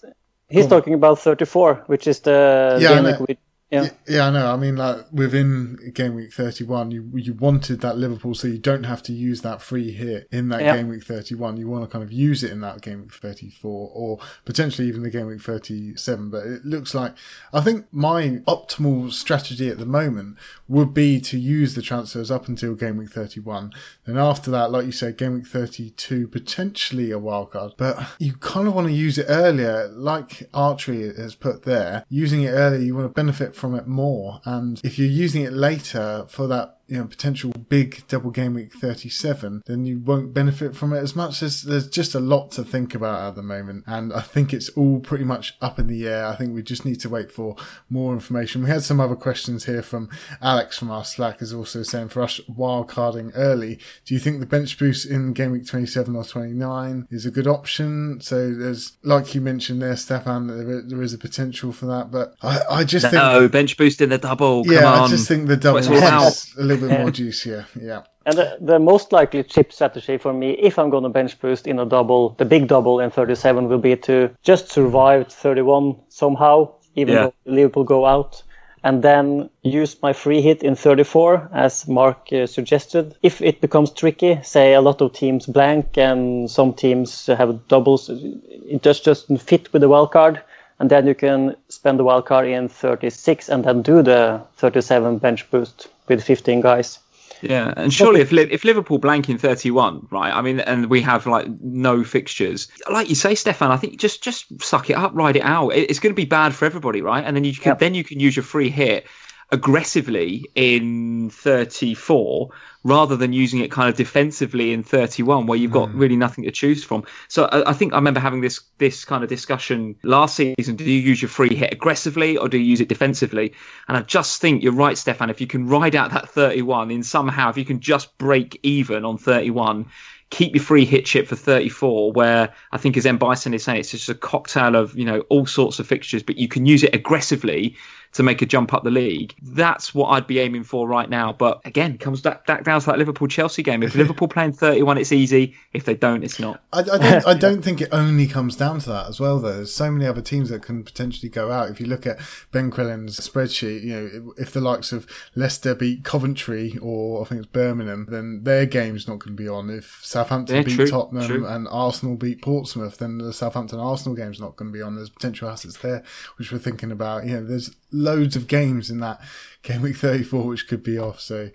[0.49, 3.39] he's talking about 34, which is the Yeah, game week
[3.73, 3.89] yeah.
[4.07, 4.53] Yeah, I know.
[4.53, 8.83] I mean, like within game week thirty-one, you you wanted that Liverpool, so you don't
[8.83, 10.75] have to use that free hit in that Yeah.
[10.77, 11.57] game week thirty-one.
[11.57, 15.03] You want to kind of use it in that game week thirty-four, or potentially even
[15.03, 16.29] the game week thirty-seven.
[16.29, 17.15] But it looks like
[17.53, 22.47] I think my optimal strategy at the moment would be to use the transfers up
[22.47, 23.71] until game week thirty-one.
[24.05, 27.73] Then after that, like you said, game week thirty-two, potentially a wild card.
[27.77, 32.03] But you kind of want to use it earlier, like Archery has put there.
[32.09, 34.41] Using it earlier, you want to benefit from it more.
[34.45, 38.71] And if you're using it later for that you know, potential big double game week
[38.71, 42.63] 37, then you won't benefit from it as much as there's just a lot to
[42.63, 43.83] think about at the moment.
[43.87, 46.27] And I think it's all pretty much up in the air.
[46.27, 47.55] I think we just need to wait for
[47.89, 48.61] more information.
[48.61, 50.07] We had some other questions here from
[50.39, 53.79] Alex from our Slack is also saying for us wild carding early.
[54.05, 57.47] Do you think the bench boost in game week 27 or 29 is a good
[57.47, 58.21] option?
[58.21, 62.35] So there's, like you mentioned there, Stefan, there, there is a potential for that, but
[62.43, 63.15] I, I just think.
[63.15, 64.63] No, bench boost in the double.
[64.63, 65.05] Come Yeah, on.
[65.05, 67.65] I just think the double is a little bit more juicier.
[67.79, 68.03] Yeah.
[68.25, 71.67] And the, the most likely chip strategy for me, if I'm going to bench boost
[71.67, 76.73] in a double, the big double in 37 will be to just survive 31 somehow,
[76.95, 77.21] even Yeah.
[77.23, 78.41] though Liverpool go out,
[78.85, 83.15] and then use my free hit in 34, as Mark uh, suggested.
[83.23, 88.09] If it becomes tricky, say a lot of teams blank and some teams have doubles,
[88.09, 90.41] it just doesn't fit with the wild card.
[90.79, 95.17] And then you can spend the wild card in 36 and then do the 37
[95.17, 96.99] bench boost with 15 guys.
[97.41, 100.33] Yeah, and surely if if Liverpool blank in 31, right?
[100.33, 103.69] I mean, and we have like no fixtures, like you say, Stefan.
[103.69, 105.69] I think just just suck it up, ride it out.
[105.71, 107.23] It's going to be bad for everybody, right?
[107.23, 109.05] And then you can then you can use your free hit
[109.51, 112.49] aggressively in 34
[112.83, 115.97] rather than using it kind of defensively in 31 where you've got hmm.
[115.97, 117.03] really nothing to choose from.
[117.27, 120.75] So I, I think i remember having this this kind of discussion last season.
[120.75, 123.53] Do you use your free hit aggressively or do you use it defensively?
[123.87, 125.29] And i just think you're right stefan.
[125.29, 129.05] If you can ride out that 31 in somehow if you can just break even
[129.05, 129.85] on 31
[130.29, 133.79] keep your free hit chip for 34 where i think as m bison is saying
[133.79, 136.81] it's just a cocktail of you know all sorts of fixtures but you can use
[136.81, 137.75] it aggressively
[138.13, 139.35] to make a jump up the league.
[139.41, 141.33] That's what I'd be aiming for right now.
[141.33, 143.83] But again, comes back, back down to that Liverpool Chelsea game.
[143.83, 145.55] If Liverpool playing 31, it's easy.
[145.73, 146.61] If they don't, it's not.
[146.71, 147.27] I, I don't.
[147.27, 149.39] I don't think it only comes down to that as well.
[149.39, 151.69] Though there's so many other teams that can potentially go out.
[151.69, 152.19] If you look at
[152.51, 157.39] Ben Crellin's spreadsheet, you know, if the likes of Leicester beat Coventry or I think
[157.39, 159.69] it's Birmingham, then their game's not going to be on.
[159.69, 161.47] If Southampton Yeah, beat true, Tottenham true.
[161.47, 164.95] and Arsenal beat Portsmouth, then the Southampton Arsenal game's not going to be on.
[164.95, 166.03] There's potential assets there
[166.37, 167.25] which we're thinking about.
[167.25, 167.71] You know, there's
[168.03, 169.19] loads of games in that
[169.63, 171.19] game week 34 which could be off.
[171.19, 171.49] So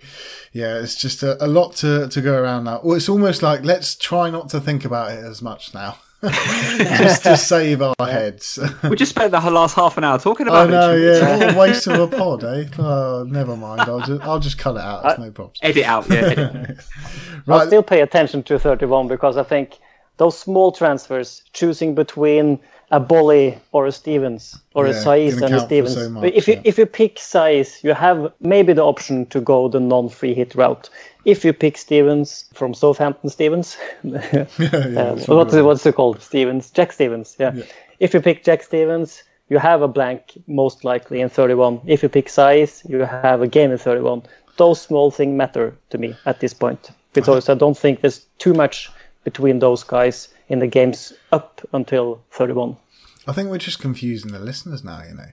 [0.52, 2.80] yeah, it's just a, a lot to to go around now.
[2.82, 5.98] Well, it's almost like let's try not to think about it as much now.
[6.22, 8.58] just to save our heads.
[8.82, 11.22] We just spent the last half an hour talking I about know, it.
[11.22, 11.38] yeah.
[11.38, 12.64] What a waste of a pod, eh?
[12.76, 13.82] Oh, never mind.
[13.82, 15.04] I'll just I'll just cut it out.
[15.04, 15.54] It's no problem.
[15.62, 16.16] Edit out, yeah.
[16.16, 16.78] Edit.
[17.48, 19.78] I'll still pay attention to 31 because I think
[20.16, 22.58] those small transfers, choosing between
[22.90, 25.94] a Boly or a Stevens or a Yeah, Saiss and a Stevens.
[25.94, 26.60] so much, if you yeah.
[26.64, 30.88] if you pick Saiss, you have maybe the option to go the non-free hit route.
[31.24, 36.22] If you pick Stephens from Southampton, Stephens, Yeah, uh, what's it, what's it called?
[36.22, 37.36] Stephens, Jack Stephens.
[37.38, 37.52] Yeah.
[38.00, 41.80] If you pick Jack Stephens, you have a blank most likely in 31.
[41.86, 44.22] If you pick Saiss, you have a game in 31.
[44.56, 48.54] Those small things matter to me at this point because I don't think there's too
[48.54, 48.90] much
[49.24, 52.76] between those guys in the games up until 31.
[53.26, 55.30] I think we're just confusing the listeners now, you know.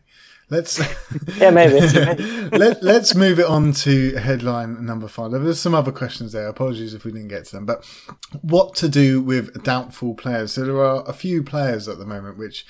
[0.49, 0.79] Let's
[1.37, 1.79] Yeah, maybe.
[2.57, 5.31] let, let's move it on to headline number five.
[5.31, 6.47] There's some other questions there.
[6.47, 7.65] Apologies if we didn't get to them.
[7.65, 7.83] But
[8.41, 10.53] what to do with doubtful players?
[10.53, 12.65] So there are a few players at the moment which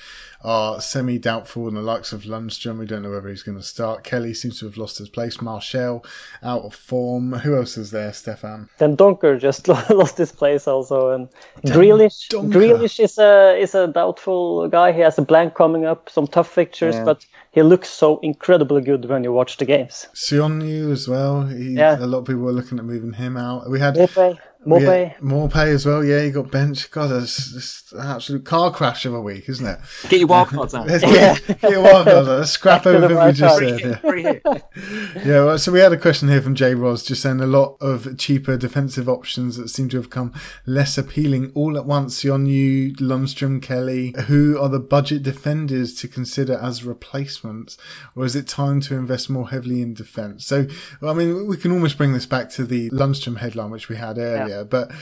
[0.46, 3.64] are semi doubtful, and the likes of Lundstram, we don't know whether he's going to
[3.64, 4.04] start.
[4.04, 5.42] Kelly seems to have lost his place.
[5.42, 6.04] Martial
[6.40, 7.32] out of form.
[7.32, 8.68] Who else is there, Stefan?
[8.78, 11.28] Then Donker just lost his place also, and
[11.66, 12.28] Grealish.
[12.28, 12.52] Donker.
[12.52, 14.92] Grealish is a is a doubtful guy.
[14.92, 19.04] He has a blank coming up, some tough fixtures, but he looks so incredibly good
[19.06, 20.06] when you watch the games.
[20.14, 21.46] Soyuncu as well.
[21.46, 21.98] He, Yeah.
[21.98, 23.68] A lot of people were looking at moving him out.
[23.68, 24.82] We had Mope, Mope.
[24.82, 26.04] Yeah, Maupay as well.
[26.04, 26.90] Yeah, he got benched.
[26.90, 29.78] God, that's, that's an absolute car crash of a week, isn't it?
[30.08, 30.86] Get your wild cards out.
[30.86, 32.26] Let's get, get a wild card.
[32.26, 33.80] Let's scrap Back to everything we just said.
[33.80, 34.32] Yeah.
[34.32, 34.42] Hit.
[35.26, 37.76] Yeah, well, so we had a question here from Jay Ross just saying a lot
[37.80, 40.32] of cheaper defensive options that seem to have come
[40.66, 42.22] less appealing all at once.
[42.22, 44.14] Yonu, Lundstram, Kelly.
[44.26, 47.78] Who are the budget defenders to consider as replacements?
[48.14, 50.44] Or is it time to invest more heavily in defence?
[50.46, 50.66] So,
[51.00, 53.96] well, I mean, we can almost bring this back to the Lundstram headline, which we
[53.96, 54.92] had earlier, but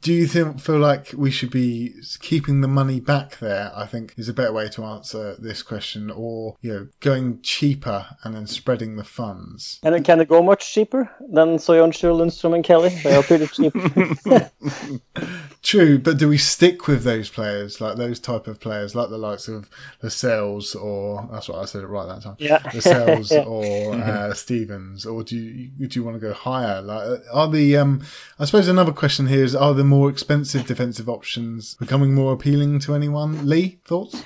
[0.00, 3.70] do you think, feel like we should be keeping the money back there?
[3.74, 8.06] I think is a better way to answer this question, or you know, going cheaper
[8.24, 9.78] and then spreading the funds.
[9.82, 12.90] And can it go much cheaper than Soyuncu, Lundstram, and Kelly?
[13.02, 13.74] They are pretty cheap.
[15.66, 19.18] True, but do we stick with those players, like those type of players, like the
[19.18, 22.36] likes of the Lascelles, or that's what I said it right that time.
[22.38, 22.62] Yeah.
[22.72, 26.80] Lascelles or uh, Stevens, or do you do you want to go higher?
[26.80, 28.04] Like, are the um?
[28.38, 32.78] I suppose another question here is: Are the more expensive defensive options becoming more appealing
[32.80, 33.48] to anyone?
[33.48, 34.22] Lee, thoughts?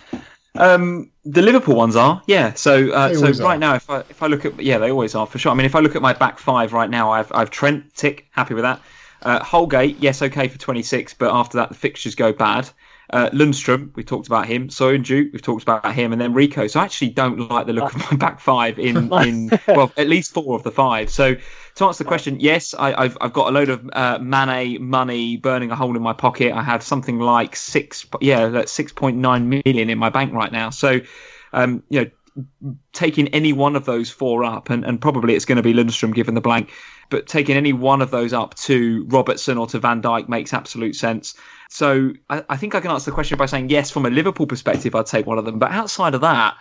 [0.57, 2.53] Um, the Liverpool ones are, yeah.
[2.53, 3.59] So, uh, so right are.
[3.59, 5.53] now, if I if I look at, yeah, they always are for sure.
[5.53, 8.27] I mean, if I look at my back five right now, I've I've Trent tick,
[8.33, 8.83] happy with that.
[9.23, 12.69] Uh, Holgate, yes, okay for 26, but after that the fixtures go bad.
[13.13, 14.69] Uh, Lundstram, we talked about him.
[14.69, 16.69] Soyuncu, we've talked about him, and then Rico.
[16.69, 20.09] So I actually don't like the look of my back five in in well at
[20.09, 21.11] least four of the five.
[21.11, 21.35] So
[21.75, 25.37] to answer the question, yes, I, I've I've got a load of uh, Mane money
[25.37, 26.53] burning a hole in my pocket.
[26.53, 30.71] I have something like six, yeah, six point nine million in my bank right now.
[30.71, 31.01] So,
[31.53, 32.11] um, you know,
[32.93, 36.15] taking any one of those four up, and, and probably it's going to be Lundstram
[36.15, 36.71] given the blank,
[37.09, 40.95] but taking any one of those up to Robertson or to Van Dijk makes absolute
[40.95, 41.35] sense.
[41.69, 44.47] So I, I think I can answer the question by saying yes, from a Liverpool
[44.47, 45.59] perspective, I'd take one of them.
[45.59, 46.57] But outside of that,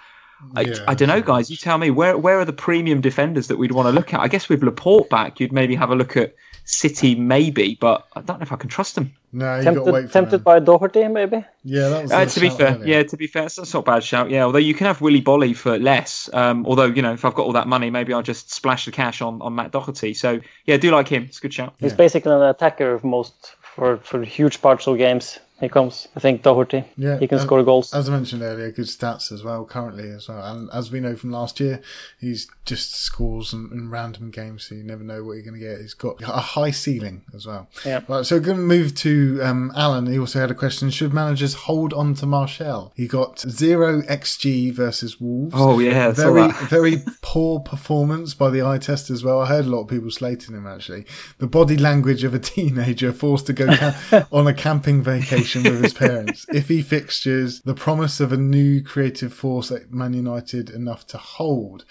[0.55, 1.49] Yeah, I don't know, guys.
[1.49, 4.19] You tell me where where are the premium defenders that we'd want to look at?
[4.19, 6.35] I guess with Laporte back, you'd maybe have a look at
[6.65, 9.11] City, maybe, but I don't know if I can trust them.
[9.33, 10.43] No, you got to wait tempted for tempted them.
[10.43, 11.43] by Doherty, maybe?
[11.63, 12.11] Yeah, that was.
[12.11, 12.85] Uh, to be fair, earlier.
[12.85, 14.29] yeah, to be fair, that's not a bad shout.
[14.29, 16.29] Yeah, although you can have Willy Boly for less.
[16.31, 18.91] Um, although you know, if I've got all that money, maybe I'll just splash the
[18.91, 20.13] cash on, on Matt Doherty.
[20.13, 21.23] So yeah, I do like him.
[21.23, 21.73] It's a good shout.
[21.79, 25.39] He's basically an attacker of most for, for huge parts of games.
[25.59, 26.85] He comes, I think, Doherty.
[26.95, 27.93] Yeah, he can uh, score goals.
[27.93, 30.41] As I mentioned earlier, good stats as well currently as well.
[30.41, 31.81] And as we know from last year,
[32.19, 35.65] he's just scores in, in random games, so you never know what you're going to
[35.67, 35.81] get.
[35.81, 37.67] He's got a high ceiling as well.
[37.85, 38.01] Yeah.
[38.07, 40.05] Right, so we're going to move to um, Alan.
[40.05, 42.93] He also had a question: Should managers hold on to Martial?
[42.95, 45.53] He got zero xG versus Wolves.
[45.57, 49.41] Oh, yeah, very very poor performance by the eye test as well.
[49.41, 51.05] I heard a lot of people slating him actually.
[51.39, 55.83] The body language of a teenager forced to go ca- on a camping vacation with
[55.83, 56.45] his parents.
[56.49, 61.17] If he fixtures, the promise of a new creative force at Man United enough to
[61.17, 61.85] hold.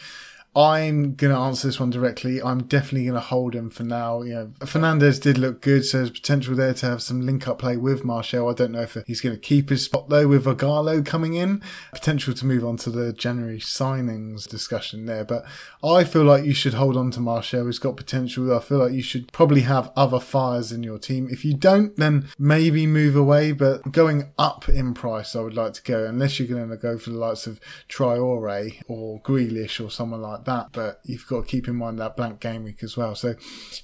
[0.59, 2.43] I'm going to answer this one directly.
[2.43, 4.23] I'm definitely going to hold him for now.
[4.23, 7.61] You know, Fernandes did look good, so there's potential there to have some link up
[7.61, 8.49] play with Martial.
[8.49, 11.63] I don't know if he's going to keep his spot though with Ighalo coming in.
[11.93, 15.45] Potential to move on to the January signings discussion there, but
[15.85, 17.67] I feel like you should hold on to Martial.
[17.67, 18.53] He's got potential.
[18.53, 21.29] I feel like you should probably have other fires in your team.
[21.31, 25.75] If you don't, then maybe move away, but going up in price, I would like
[25.75, 29.89] to go, unless you're going to go for the likes of Traore or Grealish or
[29.89, 30.48] someone like that.
[30.73, 33.15] But you've got to keep in mind that blank game week as well.
[33.15, 33.35] So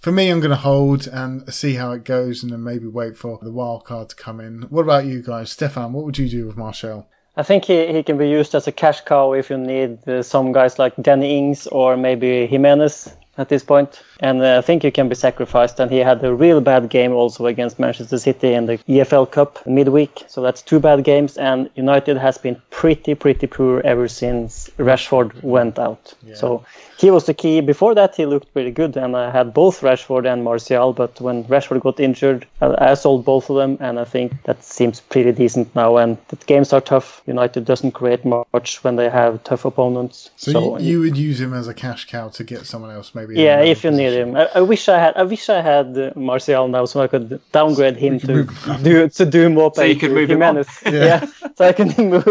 [0.00, 3.16] for me, I'm going to hold and see how it goes and then maybe wait
[3.16, 4.62] for the wild card to come in.
[4.70, 5.50] What about you guys?
[5.50, 7.08] Stefan, what would you do with Martial?
[7.36, 10.22] I think he, he can be used as a cash cow if you need uh,
[10.22, 14.02] some guys like Danny Ings or maybe Jimenez at this point.
[14.20, 15.80] And uh, I think he can be sacrificed.
[15.80, 19.64] And he had a real bad game also against Manchester City in the EFL Cup
[19.66, 20.24] midweek.
[20.28, 21.36] So that's two bad games.
[21.36, 26.14] And United has been pretty, pretty poor ever since Rashford went out.
[26.34, 26.64] So
[26.98, 27.60] he was the key.
[27.60, 28.96] Before that, he looked pretty good.
[28.96, 30.92] And I had both Rashford and Martial.
[30.92, 33.76] But when Rashford got injured, I, I sold both of them.
[33.80, 35.96] And I think that seems pretty decent now.
[35.96, 37.20] And the games are tough.
[37.26, 40.30] United doesn't create much when they have tough opponents.
[40.36, 43.24] So, you, you would use him as a cash cow to get someone else maybe
[43.34, 43.42] maybe.
[43.42, 45.16] Yeah, if you another need him, I, I wish I had.
[45.16, 48.82] I wish I had uh, Martial now, so I could downgrade him to move him.
[48.82, 50.64] do to do Mope So you could to move him on.
[50.84, 51.26] Yeah.
[51.56, 52.26] so I can move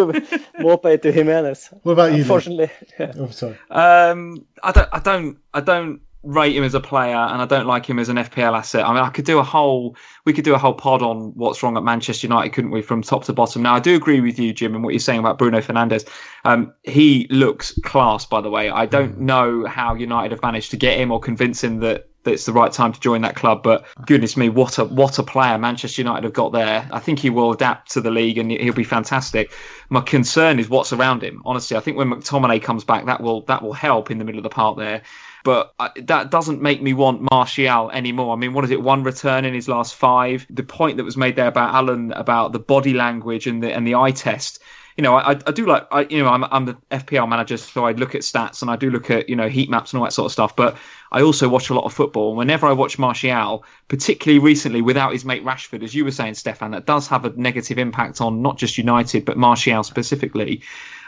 [0.59, 1.69] Mope to Jimenez.
[1.83, 2.17] What about you?
[2.17, 2.21] Lee?
[2.21, 2.71] Unfortunately,
[3.19, 3.57] Oh, sorry.
[3.69, 7.67] Um, I don't, I don't, I don't rate him as a player, and I don't
[7.67, 8.85] like him as an FPL asset.
[8.85, 11.61] I mean, I could do a whole, we could do a whole pod on what's
[11.61, 13.61] wrong at Manchester United, couldn't we, from top to bottom?
[13.61, 16.07] Now, I do agree with you, Jim, and what you're saying about Bruno Fernandes.
[16.45, 18.69] Um, he looks class, by the way.
[18.69, 22.09] I don't know how United have managed to get him or convince him that.
[22.23, 25.19] That it's the right time to join that club, but goodness me, what a what
[25.19, 26.87] a player Manchester United have got there.
[26.91, 29.51] I think he will adapt to the league and he'll be fantastic.
[29.89, 31.41] My concern is what's around him.
[31.45, 34.39] Honestly, I think when McTominay comes back, that will that will help in the middle
[34.39, 35.01] of the park there.
[35.43, 38.33] But that doesn't make me want Martial anymore.
[38.33, 38.81] I mean, what is it?
[38.81, 40.47] One return in his last five.
[40.49, 43.85] The point that was made there about Alan about the body language and the and
[43.85, 44.61] the eye test.
[44.97, 47.85] You know, I, I do like I you know I'm I'm the FPL manager, so
[47.85, 50.05] I look at stats and I do look at you know heat maps and all
[50.05, 50.55] that sort of stuff.
[50.55, 50.77] But
[51.11, 52.29] I also watch a lot of football.
[52.29, 56.35] And whenever I watch Martial, particularly recently without his mate Rashford, as you were saying,
[56.35, 60.61] Stefan, that does have a negative impact on not just United but Martial specifically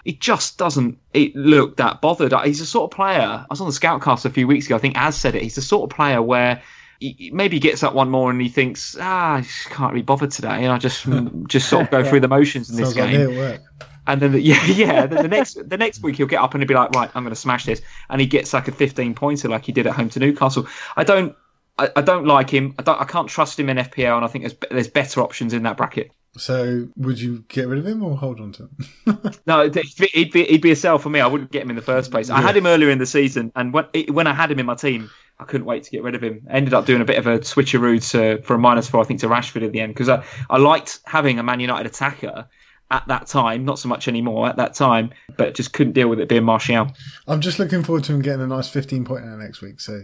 [0.06, 2.32] he just doesn't it look that bothered.
[2.46, 3.22] He's the sort of player.
[3.22, 4.76] I was on the Scoutcast a few weeks ago.
[4.76, 5.42] I think Az said it.
[5.42, 6.62] He's the sort of player where
[7.00, 10.32] he, he maybe gets up one more and he thinks, ah, I can't be bothered
[10.32, 11.06] today, and I just
[11.48, 13.38] just sort of go through the motions in this Sounds like game.
[13.38, 13.62] work.
[14.08, 15.06] And then the, yeah, yeah.
[15.08, 17.24] Then the next the next week he'll get up and he'll be like, right, I'm
[17.24, 19.94] going to smash this, and he gets like a 15 pointer like he did at
[19.94, 20.68] home to Newcastle.
[20.96, 21.36] I don't.
[21.78, 22.74] I, I don't like him.
[22.80, 25.54] I, don't, I can't trust him in FPL, and I think there's there's better options
[25.54, 26.12] in that bracket.
[26.38, 29.32] So, would you get rid of him or hold on to him?
[29.48, 31.20] No, he'd be, he'd be a sell for me.
[31.20, 32.30] I wouldn't get him in the first place.
[32.30, 34.76] I had him earlier in the season, and when when I had him in my
[34.76, 35.10] team,
[35.40, 36.48] I couldn't wait to get rid of him.
[36.50, 39.20] Ended up doing a bit of a switcheroo to for a minus four, I think,
[39.22, 42.48] to Rashford in the end because I, I liked having a Man United attacker
[42.92, 46.20] at that time, not so much anymore at that time, but just couldn't deal with
[46.20, 46.88] it being Martial.
[47.28, 49.80] I'm just looking forward to him getting a nice 15 pointer next week.
[49.80, 50.04] So,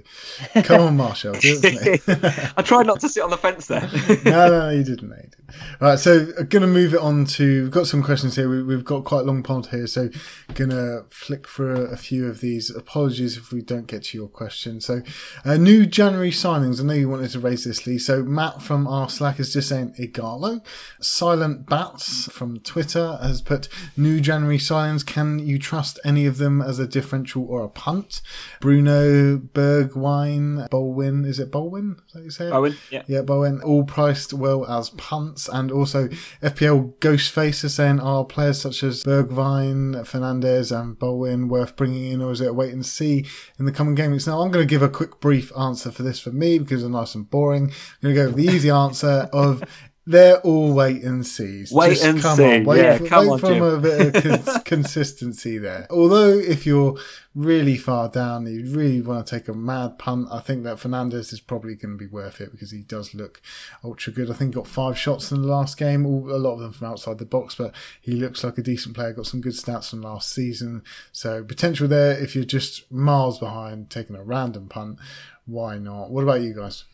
[0.63, 1.33] come on, Martial.
[1.33, 2.51] Do it for me.
[2.57, 3.87] I tried not to sit on the fence there.
[4.25, 5.09] no, no, you didn't.
[5.09, 5.35] No, you didn't.
[5.79, 7.63] Right, so I'm going to move it on to.
[7.63, 8.49] We've got some questions here.
[8.49, 10.09] We, we've got quite a long pod here, so
[10.49, 12.71] I'm going to flick through a few of these.
[12.71, 14.81] Apologies if we don't get to your question.
[14.81, 15.01] So,
[15.45, 16.79] uh, new January signings.
[16.79, 17.99] I know you wanted to raise this, Lee.
[17.99, 20.65] So, Matt from our Slack is just saying Ighalo.
[20.99, 23.67] Silent Bats from Twitter has put
[23.97, 25.05] new January signings.
[25.05, 28.21] Can you trust any of them as a differential or a punt?
[28.61, 31.25] Bruno Bergwijn, Bolwin.
[31.25, 31.97] Is it Bolwin?
[32.07, 32.75] Is that you say it?
[32.89, 33.03] Yeah.
[33.07, 35.49] Yeah, Bowen, all priced well as punts.
[35.49, 36.07] And also,
[36.41, 42.21] FPL Ghostface is saying, are players such as Bergwijn, Fernandes, and Bowen worth bringing in,
[42.21, 43.25] or is it a wait and see
[43.59, 44.27] in the coming game weeks?
[44.27, 46.89] Now, I'm going to give a quick, brief answer for this for me because it's
[46.89, 47.65] nice and boring.
[47.65, 49.61] I'm going to go with the easy answer of.
[50.07, 51.71] They're all wait and sees.
[51.71, 52.55] Wait Just and come see.
[52.57, 53.61] On, wait Yeah, for, come wait on, for Jim.
[53.63, 55.85] a bit of cons- consistency there.
[55.91, 56.97] Although, if you're
[57.35, 61.31] really far down, you really want to take a mad punt, I think that Fernandes
[61.31, 63.41] is probably going to be worth it because he does look
[63.83, 64.31] ultra good.
[64.31, 66.73] I think he got five shots in the last game, all, a lot of them
[66.73, 69.13] from outside the box, but he looks like a decent player.
[69.13, 70.81] Got some good stats from last season,
[71.11, 72.17] so potential there.
[72.17, 74.97] If you're just miles behind, taking a random punt,
[75.45, 76.09] why not?
[76.09, 76.85] What about you guys?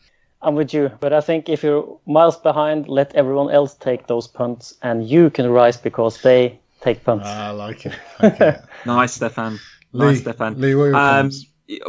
[0.42, 0.90] I'm with you.
[1.00, 5.30] But I think if you're miles behind, let everyone else take those punts, and you
[5.30, 7.26] can rise because they take punts.
[7.26, 7.94] I like it.
[8.22, 8.56] Okay.
[8.86, 9.58] Nice, Stefan.
[9.92, 10.60] Lee, Nice, Stefan.
[10.60, 11.30] Lee, what are your Um,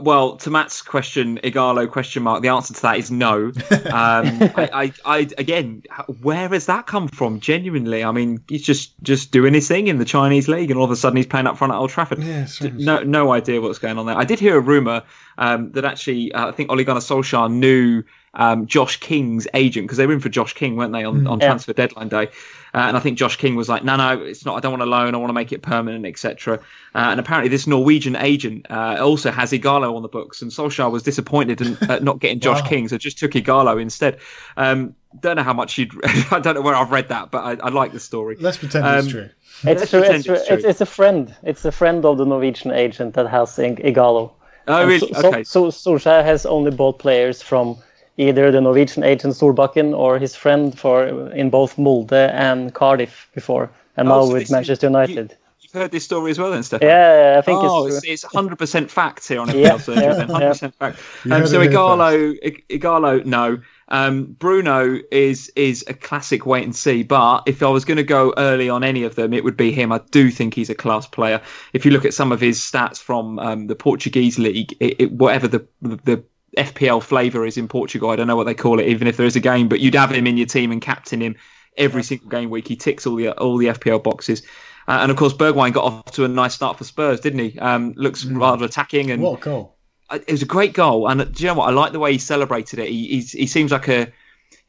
[0.01, 2.41] well, to Matt's question, Ighalo question mark.
[2.41, 3.51] The answer to that is no.
[3.89, 5.83] Um, I, I, I, again,
[6.21, 7.39] where has that come from?
[7.39, 10.85] Genuinely, I mean, he's just just doing his thing in the Chinese league, and all
[10.85, 12.21] of a sudden he's playing up front at Old Trafford.
[12.21, 14.17] Yeah, no, no idea what's going on there.
[14.17, 15.01] I did hear a rumor
[15.37, 19.97] um, that actually, uh, I think Ole Gunnar Solskjaer knew um, Josh King's agent because
[19.97, 21.47] they were in for Josh King, weren't they, on, on Yeah.
[21.47, 22.27] transfer deadline day?
[22.73, 24.55] Uh, and I think Josh King was like, no, no, it's not.
[24.55, 25.15] I don't want a loan.
[25.15, 26.59] I want to make it permanent, etc.
[26.93, 30.41] Uh, and apparently, this Norwegian agent uh, also has Ighalo on the books.
[30.43, 32.67] And Solskjaer was disappointed in uh, not getting Josh Wow.
[32.67, 34.19] King, so just took Ighalo instead.
[34.55, 35.91] Um, don't know how much you'd.
[36.31, 38.37] I don't know where I've read that, but I, I like the story.
[38.39, 39.29] Let's pretend it's um, true.
[39.63, 40.01] It's true.
[40.01, 40.35] It's, true.
[40.35, 40.55] it's true.
[40.57, 41.35] It's, it's a friend.
[41.43, 44.31] It's a friend of the Norwegian agent that has Igalo.
[44.69, 44.99] Oh, really?
[44.99, 45.43] so, Okay.
[45.43, 47.77] So, so Solskjaer has only bought players from
[48.19, 51.07] either the Norwegian agent Solbakken or his friend for
[51.41, 55.35] in both Molde and Cardiff before, and Oh, now so with this is- Manchester United.
[55.61, 56.87] You've heard this story as well, then, Stefan?
[56.87, 60.13] Yeah, I think oh, it's it's, it's 100% fact here on FPL Yeah, Surgery, yeah,
[60.13, 60.29] then.
[60.29, 60.49] yeah.
[60.51, 60.99] 100% fact.
[61.29, 63.59] Um, so it here Ighalo, Ighalo, no.
[63.89, 68.03] Um, Bruno is is a classic wait and see, but if I was going to
[68.03, 69.91] go early on any of them, it would be him.
[69.91, 71.39] I do think he's a class player.
[71.73, 75.11] If you look at some of his stats from um, the Portuguese league, it, it,
[75.11, 76.23] whatever the the
[76.57, 79.25] FPL flavour is in Portugal, I don't know what they call it, even if there
[79.25, 81.35] is a game, but you'd have him in your team and captain him
[81.77, 82.67] every single game week.
[82.67, 84.41] He ticks all the all the FPL boxes.
[84.87, 87.59] Uh, and of course, Bergwijn got off to a nice start for Spurs, didn't he?
[87.59, 89.75] Um, looks rather attacking and What a goal.
[90.11, 91.69] it was a great goal, and do you know what?
[91.69, 92.89] I like the way he celebrated it.
[92.89, 94.11] He he seems like a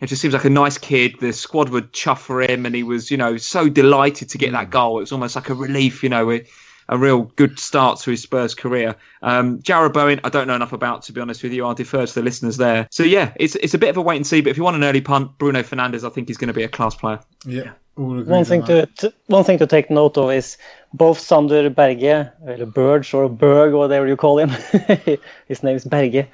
[0.01, 1.16] it just seems like a nice kid.
[1.20, 4.53] The squad would chuff for him, and he was, you know, so delighted to get
[4.53, 4.99] that goal.
[4.99, 6.45] It was almost like a relief, you know, a,
[6.91, 8.97] a real good start to his Spurs career.
[9.22, 11.64] Um, Jarrod Bowen, I don't know enough about, to be honest with you.
[11.64, 12.88] I'll defer to the listeners there.
[12.91, 14.41] So yeah, it's it's a bit of a wait and see.
[14.41, 16.64] But if you want an early punt, Bruno Fernandes, I think he's going to be
[16.64, 17.20] a class player.
[17.47, 17.70] Yeah.
[17.97, 20.59] all One thing to, to one thing to take note of is
[20.93, 24.49] both Sander Berge, or Burge or Berg, whatever you call him,
[25.47, 26.26] his name is Berge.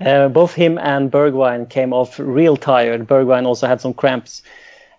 [0.00, 3.08] Uh, both him and Bergwijn came off real tired.
[3.08, 4.42] Bergwijn also had some cramps,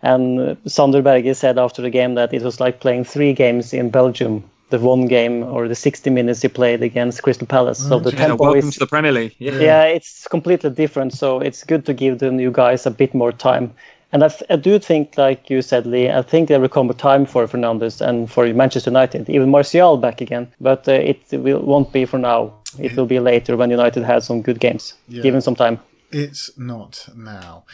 [0.02, 3.74] and uh, Sander Berge said after the game that it was like playing three games
[3.74, 4.44] in Belgium.
[4.70, 7.78] The one game or the 60 minutes he played against Crystal Palace.
[7.88, 9.36] so the Yeah, tempo welcome is to the Premier League.
[9.38, 9.60] Yeah.
[9.60, 11.14] yeah, it's completely different.
[11.14, 13.74] So it's good to give the new guys a bit more time.
[14.12, 16.90] And I, th- I do think, like you said, Lee, I think there will come
[16.90, 20.48] a time for Fernandes and for Manchester United, even Martial back again.
[20.62, 22.54] But uh, it will, won't be for now.
[22.80, 24.94] It will be later when United has some good games.
[25.10, 25.80] Give him some time.
[26.12, 27.66] It's not now.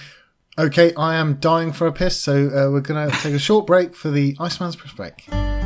[0.57, 3.65] Okay, I am dying for a piss, so uh, we're going to take a short
[3.65, 5.60] break for the Iceman's Press Break.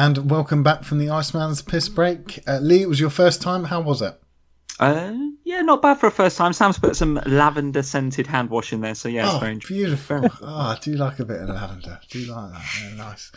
[0.00, 2.42] And welcome back from the Iceman's Piss Break.
[2.48, 3.64] Uh, Lee, it was your first time.
[3.64, 4.18] How was it?
[4.78, 5.12] Uh,
[5.50, 6.52] yeah, not bad for a first time.
[6.52, 10.20] Sam's put some lavender scented hand wash in there, so yeah, it's Oh, very beautiful.
[10.42, 11.98] oh, I do like a bit of lavender.
[12.08, 12.62] do like that.
[12.82, 13.32] Yeah, nice.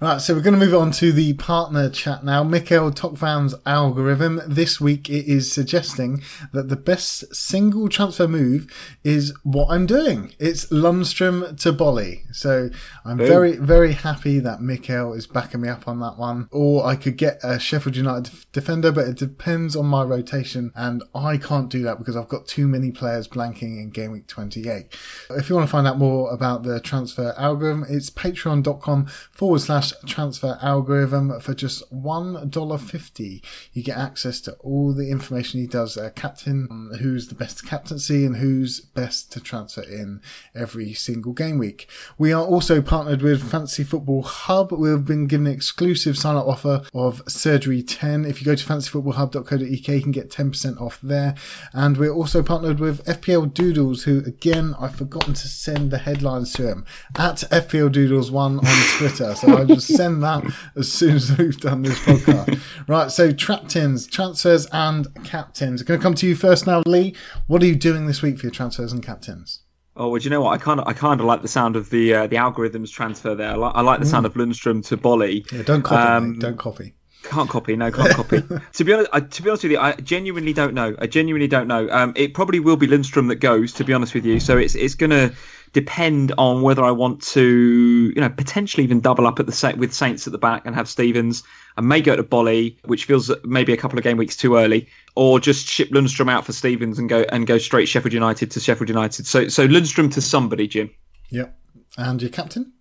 [0.00, 2.42] Right, so we're going to move on to the partner chat now.
[2.42, 4.40] Mikkel Tokvam's algorithm.
[4.46, 8.66] This week it is suggesting that the best single transfer move
[9.04, 10.32] is what I'm doing.
[10.40, 12.22] It's Lundstram to Boly.
[12.34, 12.70] So
[13.04, 16.48] I'm very, very happy that Mikhail is backing me up on that one.
[16.50, 20.72] Or I could get a Sheffield United defender, but it depends on my rotation.
[20.74, 24.26] And I can't do that because I've got too many players blanking in game week
[24.26, 24.86] 28.
[25.30, 29.92] If you want to find out more about the transfer algorithm, it's patreon.com forward slash
[30.06, 33.42] transfer algorithm for just $1.50.
[33.72, 38.36] You get access to all the information he does, captain, who's the best captaincy and
[38.36, 40.20] who's best to transfer in
[40.54, 41.88] every single game week.
[42.18, 44.72] We are also partnered with Fantasy Football Hub.
[44.72, 48.24] We've been given an exclusive sign up offer of Surgery 10.
[48.24, 51.34] If you go to fantasyfootballhub.co.uk, you can get 10% off there.
[51.72, 56.52] And we're also partnered with FPL Doodles, who again, I've forgotten to send the headlines
[56.54, 56.84] to him
[57.16, 59.34] at FPL Doodles1 on Twitter.
[59.34, 60.44] So I'll just send that
[60.76, 62.60] as soon as we've done this podcast.
[62.88, 63.10] right.
[63.10, 65.80] So trap-tins, transfers and captains.
[65.80, 67.14] I'm going to come to you first now, Lee.
[67.46, 69.60] What are you doing this week for your transfers and captains?
[69.94, 70.52] Oh, well, do you know what?
[70.52, 73.34] I kind of, I kind of like the sound of the uh, the algorithms transfer
[73.34, 73.50] there.
[73.50, 75.50] I like, I like the sound of Lundstram to Boly.
[75.52, 76.00] Yeah, don't copy.
[76.10, 76.38] Um.
[76.38, 76.94] Don't copy.
[77.22, 78.42] Can't copy, no, can't copy.
[78.72, 80.94] to be honest, I, to be honest with you, I genuinely don't know.
[80.98, 81.88] I genuinely don't know.
[81.90, 83.72] Um, it probably will be Lundstram that goes.
[83.74, 85.32] To be honest with you, so it's it's going to
[85.72, 89.74] depend on whether I want to, you know, potentially even double up at the Sa-
[89.76, 91.42] with Saints at the back and have Stephens.
[91.76, 94.88] I may go to Boly, which feels maybe a couple of game weeks too early,
[95.14, 98.60] or just ship Lundstram out for Stevens and go and go straight Sheffield United to
[98.60, 99.26] Sheffield United.
[99.26, 100.90] So so Lundstram to somebody, Jim.
[101.30, 101.56] Yep.
[101.96, 102.72] And your captain?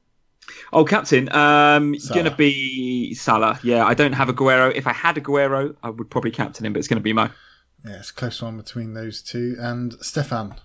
[0.73, 2.23] Oh, captain, um, Salah.
[2.23, 3.59] gonna be Salah.
[3.63, 4.73] Yeah, I don't have a Aguero.
[4.73, 7.29] If I had a Aguero, I would probably captain him, but it's gonna be Mo.
[7.85, 9.57] Yeah, it's a close one between those two.
[9.59, 10.55] And Stefan,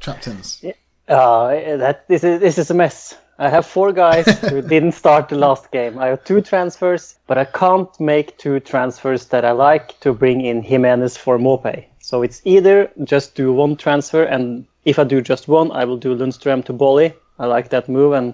[0.00, 0.62] captains.
[1.08, 3.16] Uh, that this is this is a mess.
[3.38, 5.98] I have four guys who didn't start the last game.
[5.98, 10.40] I have two transfers, but I can't make two transfers that I like to bring
[10.40, 11.84] in Jimenez for Maupay.
[12.00, 15.96] So it's either just do one transfer, and if I do just one, I will
[15.96, 17.12] do Lundstram to Boly.
[17.38, 18.32] I like that move, and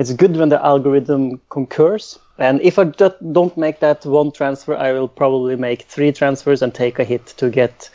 [0.00, 2.18] it's good when the algorithm concurs.
[2.38, 6.62] And if I just don't make that one transfer, I will probably make three transfers
[6.62, 7.90] and take a hit to get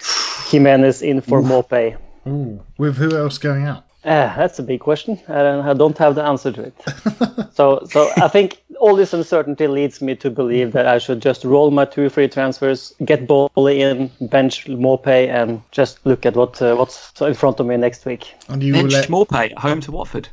[0.47, 1.97] Jimenez in for Maupay.
[2.28, 2.64] Ooh.
[2.78, 3.86] With who else going out?
[4.03, 5.20] Uh, that's a big question.
[5.28, 7.53] I don't, I don't have the answer to it.
[7.56, 11.43] so, so I think all this uncertainty leads me to believe that I should just
[11.43, 16.62] roll my two free transfers, get Boly in, bench Maupay, and just look at what
[16.62, 18.32] uh, what's in front of me next week.
[18.47, 19.10] And you will Bench let.
[19.10, 20.30] Maupay home to Watford.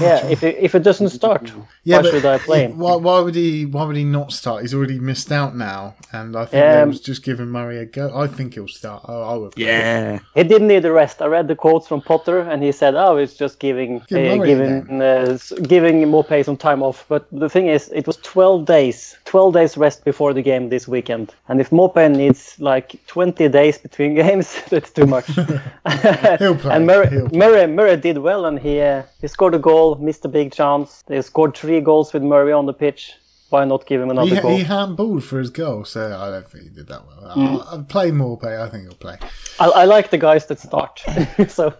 [0.00, 2.78] Yeah, if it, if it doesn't start, why but should I play him?
[2.78, 3.64] Why, why would he?
[3.64, 4.62] Why would he not start?
[4.62, 7.84] He's already missed out now, and I think that Um, was just giving Murray a
[7.86, 8.10] go.
[8.12, 9.02] I think he'll start.
[9.06, 9.52] I, I would.
[9.56, 10.18] Yeah.
[10.34, 11.22] He didn't need a rest.
[11.22, 14.36] I read the quotes from Potter, and he said, "Oh, it's just giving Give uh,
[14.36, 15.04] Murray giving uh,
[15.38, 19.52] s- giving Maupay some time off." But the thing is, it was 12 days 12
[19.54, 21.34] days rest before the game this weekend.
[21.48, 25.26] And if Mope needs like 20 days between games, that's too much.
[26.38, 26.74] He'll play.
[26.74, 27.38] and Murray, He'll play.
[27.38, 29.67] Murray, Murray did well, and he uh, he scored a goal,
[30.00, 31.02] missed a big chance.
[31.06, 33.12] They scored three goals with Murray on the pitch.
[33.50, 34.56] Why not give him another He, goal?
[34.56, 37.32] he handballed for his goal, so I don't think he did that well.
[37.34, 37.48] Mm.
[37.48, 38.60] I'll, I'll play Maupay.
[38.60, 39.16] I think he'll play.
[39.58, 41.02] I, I like the guys that start.
[41.48, 41.72] so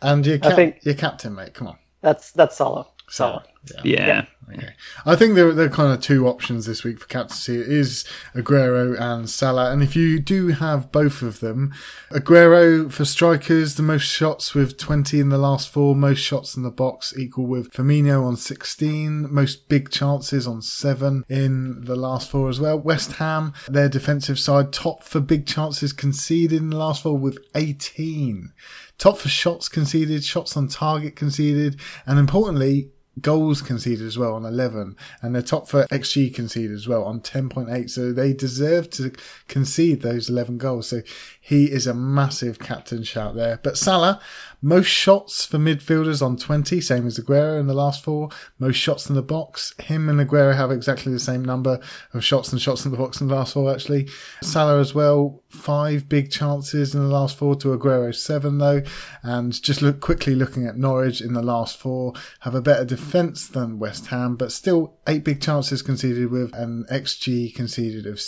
[0.00, 1.78] And your, cap- think- your captain, mate, come on.
[2.00, 2.86] that's that's Salah.
[3.12, 3.44] Salah.
[3.76, 4.24] Oh, yeah.
[4.50, 4.70] Okay.
[5.04, 7.60] I think there, there are kind of two options this week for captaincy.
[7.60, 9.70] It is Aguero and Salah.
[9.70, 11.74] And if you do have both of them,
[12.10, 16.62] Aguero for strikers, the most shots with 20 in the last four, most shots in
[16.62, 22.30] the box equal with Firmino on 16, most big chances on seven in the last
[22.30, 22.78] four as well.
[22.78, 27.38] West Ham, their defensive side, top for big chances conceded in the last four with
[27.54, 28.52] 18.
[28.96, 32.90] Top for shots conceded, shots on target conceded, and importantly,
[33.20, 37.20] goals conceded as well on 11 and they're top for xg conceded as well on
[37.20, 39.12] 10.8 so they deserve to
[39.48, 40.88] concede those 11 goals.
[40.88, 41.02] So
[41.44, 43.58] he is a massive captain shout there.
[43.62, 44.20] But salah
[44.64, 48.28] most shots for midfielders on 20 same as aguero in the last four.
[48.60, 49.74] Most shots in the box.
[49.80, 51.80] Him and aguero have exactly the same number
[52.14, 54.08] of shots and shots in the box in the last four actually.
[54.40, 58.82] Salah as well five big chances in the last four to aguero seven though.
[59.24, 63.48] And just look quickly looking at norwich in the last four have a better defence
[63.48, 68.20] than West Ham, but still eight big chances conceded with an XG conceded of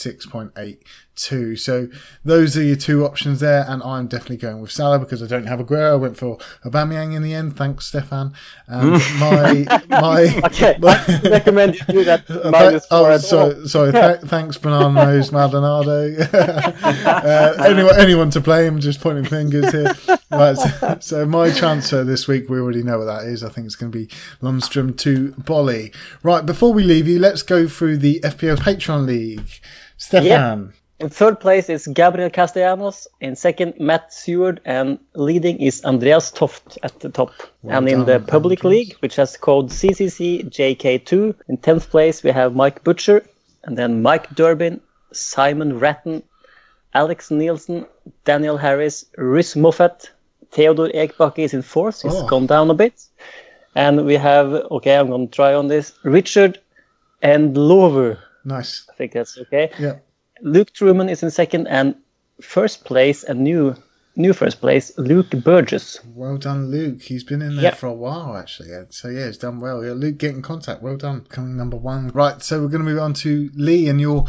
[1.16, 1.58] 6.82.
[1.58, 1.88] So
[2.24, 5.46] those are your two options there, and I'm definitely going with Salah because I don't
[5.46, 5.92] have Aguero.
[5.92, 7.56] I went for Aubameyang in the end.
[7.56, 8.34] Thanks, Stefan.
[8.66, 10.40] And my my.
[10.44, 13.92] Okay, my- I recommend you do that minus th- four oh, sorry, sorry.
[13.92, 16.14] Th- thanks, Banana Nose Maldonado.
[16.32, 18.80] uh, anyone, anyone to blame?
[18.80, 19.92] Just pointing fingers here.
[20.30, 20.56] Right.
[20.56, 23.44] So, so my transfer this week, we already know what that is.
[23.44, 24.06] I think it's going to be
[24.42, 25.94] Lundstram to Boly.
[26.22, 26.44] Right.
[26.44, 29.60] Before we leave you, let's go through the FPL Patreon League.
[29.96, 30.74] Stefan.
[31.00, 33.06] In third place is Gabriel Castellanos.
[33.20, 34.60] In second, Matt Seward.
[34.64, 37.32] And leading is Andreas Toft at the top.
[37.68, 38.88] and in the public Andreas.
[38.88, 43.24] league, which has code CCCJK2, in 10th place we have Mike Butcher.
[43.64, 44.80] And then Mike Durbin,
[45.12, 46.22] Simon Ratton,
[46.92, 47.86] Alex Nielsen,
[48.24, 50.10] Daniel Harris, Rhys Moffat,
[50.52, 52.02] Theodor Ekbaki is in fourth.
[52.02, 52.26] He's Oh.
[52.28, 53.02] gone down a bit.
[53.74, 56.60] And we have, okay, I'm going to try on this, Richard
[57.22, 58.18] and Lover.
[58.44, 58.86] Nice.
[58.90, 59.70] I think that's okay.
[59.80, 59.96] Yeah.
[60.44, 61.94] Luke Truman is in second, and
[62.40, 63.74] first place, a new
[64.16, 65.98] new first place, Luke Burgess.
[66.14, 67.02] Well done, Luke.
[67.02, 67.76] He's been in there Yep.
[67.78, 68.68] for a while, actually.
[68.90, 69.84] So, yeah, he's done well.
[69.84, 70.82] Yeah, Luke, get in contact.
[70.82, 71.22] Well done.
[71.30, 72.08] Coming number one.
[72.14, 72.40] Right.
[72.40, 74.26] So, we're going to move on to Lee and your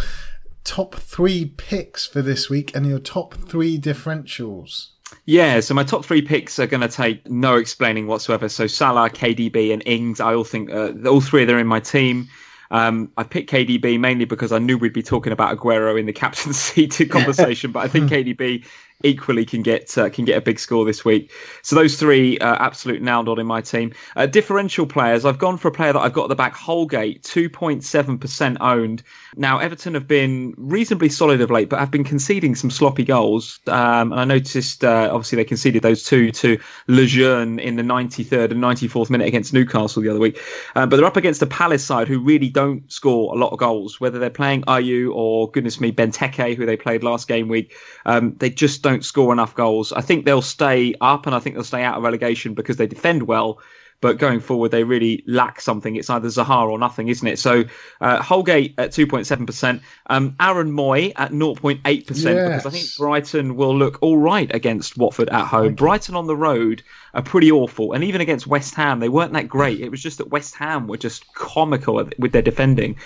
[0.64, 4.88] top three picks for this week and your top three differentials.
[5.26, 8.50] Yeah, so my top three picks are going to take no explaining whatsoever.
[8.50, 10.20] So Salah, KDB, and Ings.
[10.20, 12.28] I all think uh, all three of them are in my team.
[12.72, 16.14] Um, I picked KDB mainly because I knew we'd be talking about Aguero in the
[16.14, 18.66] captaincy conversation, but I think KDB
[19.04, 21.32] equally can get uh, can get a big score this week.
[21.62, 23.94] So those three uh, absolute nailed on in my team.
[24.16, 27.24] Uh, differential players, I've gone for a player that I've got at the back, Holgate,
[27.24, 29.04] two point seven percent owned.
[29.36, 33.60] Now Everton have been reasonably solid of late, but have been conceding some sloppy goals.
[33.68, 38.52] Um, and I noticed uh, obviously they conceded those two to Lejeune in the 93rd
[38.52, 40.40] and 94th minute against Newcastle the other week.
[40.76, 43.60] Uh, but they're up against a Palace side who really don't score a lot of
[43.60, 47.76] goals, whether they're playing Ayew or goodness me Benteke, who they played last game week.
[48.06, 49.92] Um, they just don't score enough goals.
[49.92, 52.86] I think they'll stay up and I think they'll stay out of relegation because they
[52.86, 53.60] defend well.
[54.00, 55.96] But going forward, they really lack something.
[55.96, 57.40] It's either Zaha or nothing, isn't it?
[57.40, 57.64] So
[58.02, 63.98] uh, Holgate at 2.7%, um, Aaron Mooy at 0.8%, because I think Brighton will look
[64.02, 65.74] all right against Watford at home.
[65.74, 66.84] Brighton on the road
[67.16, 67.94] are pretty awful.
[67.94, 69.80] And even against West Ham, they weren't that great.
[69.80, 72.98] It was just that West Ham were just comical with their defending.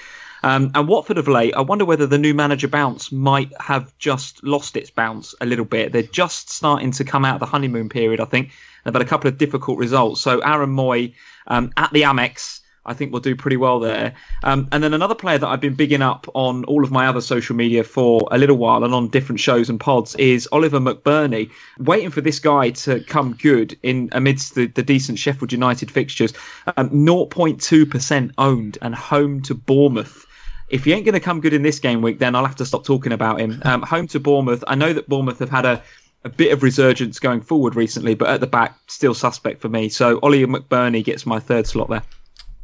[0.43, 4.43] Um, and Watford of late, I wonder whether the new manager bounce might have just
[4.43, 5.91] lost its bounce a little bit.
[5.91, 8.51] They're just starting to come out of the honeymoon period, I think.
[8.83, 10.21] They've had a couple of difficult results.
[10.21, 11.13] So Aaron Mooy
[11.47, 14.15] um, at the Amex, I think will do pretty well there.
[14.43, 17.21] Um, and then another player that I've been bigging up on all of my other
[17.21, 21.51] social media for a little while and on different shows and pods is Oliver McBurnie.
[21.77, 26.33] Waiting for this guy to come good in amidst the, the decent Sheffield United fixtures.
[26.77, 30.25] Um, 0.2% owned and home to Bournemouth
[30.69, 32.65] if he ain't going to come good in this game week, then I'll have to
[32.65, 33.61] stop talking about him.
[33.69, 34.63] Um, home to Bournemouth.
[34.67, 35.83] I know that Bournemouth have had a,
[36.23, 39.89] a bit of resurgence going forward recently, but at the back, still suspect for me.
[39.89, 42.01] So Ollie McBurnie gets my third slot there.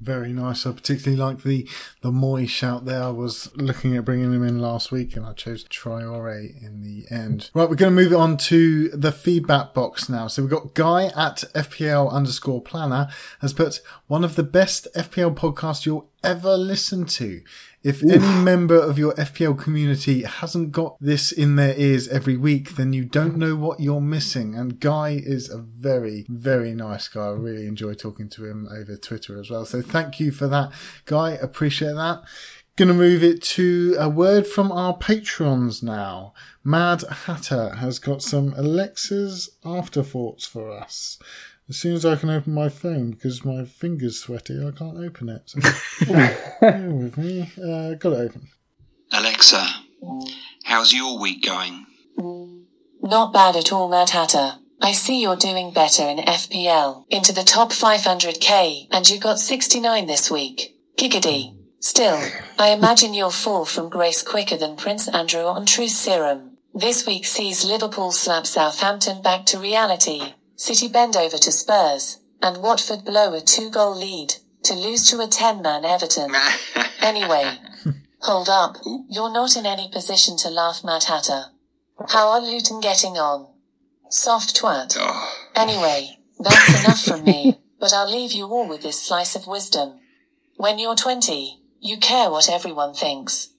[0.01, 0.65] Very nice.
[0.65, 1.67] I particularly like the
[2.01, 3.03] the Mooy shout there.
[3.03, 7.05] I was looking at bringing him in last week, and I chose Traore in the
[7.09, 7.49] end.
[7.53, 10.27] Right, we're going to move on to the feedback box now.
[10.27, 13.07] So we've got Guy at FPL underscore planner
[13.39, 17.41] has put one of the best FPL podcasts you'll ever listen to.
[17.85, 22.77] If any member of your FPL community hasn't got this in their ears every week,
[22.77, 24.55] then you don't know what you're missing.
[24.55, 27.27] And Guy is a very, very nice guy.
[27.27, 29.67] I really enjoy talking to him over Twitter as well.
[29.67, 30.71] So thank you for that,
[31.05, 31.33] Guy.
[31.33, 32.23] Appreciate that.
[32.75, 36.33] Gonna move it to a word from our patrons now.
[36.63, 41.19] Mad Hatter has got some Alexa's afterthoughts for us.
[41.67, 45.29] As soon as I can open my phone, because my finger's sweaty, I can't open
[45.29, 45.41] it.
[45.45, 45.59] So,
[46.61, 47.49] bear with me.
[47.57, 48.49] Uh, got it open.
[49.11, 49.65] Alexa,
[50.65, 51.87] how's your week going?
[53.01, 54.59] Not bad at all, Mad Hatter.
[54.81, 57.05] I see you're doing better in FPL.
[57.09, 60.75] Into the top 500k, and you got 69 this week.
[60.97, 61.57] Giggity.
[61.79, 62.19] Still,
[62.59, 66.57] I imagine you'll fall from grace quicker than Prince Andrew on Truth Serum.
[66.73, 72.61] This week sees Liverpool slap Southampton back to reality, City bend over to Spurs, and
[72.61, 76.31] Watford blow a two goal lead to lose to a 10 man Everton.
[77.01, 77.59] Anyway,
[78.21, 78.77] hold up.
[79.07, 81.51] You're not in any position to laugh, Mad Hatter.
[82.09, 83.53] How are Luton getting on?
[84.09, 84.97] Soft twat.
[84.99, 89.45] Oh, Anyway, that's enough from me, but I'll leave you all with this slice of
[89.45, 89.99] wisdom.
[90.57, 93.49] When you're 20, you care what everyone thinks.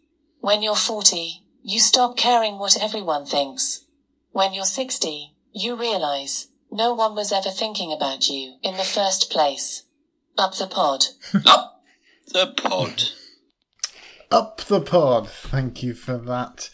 [0.41, 3.85] When you're 40, you stop caring what everyone thinks.
[4.33, 9.31] When you're 60, you realize no one was ever thinking about you in the first
[9.31, 9.85] place.
[10.39, 11.07] Up the pod.
[11.47, 11.83] up
[12.33, 13.05] the pod.
[14.31, 15.29] Up the pod.
[15.29, 16.69] Thank you for that,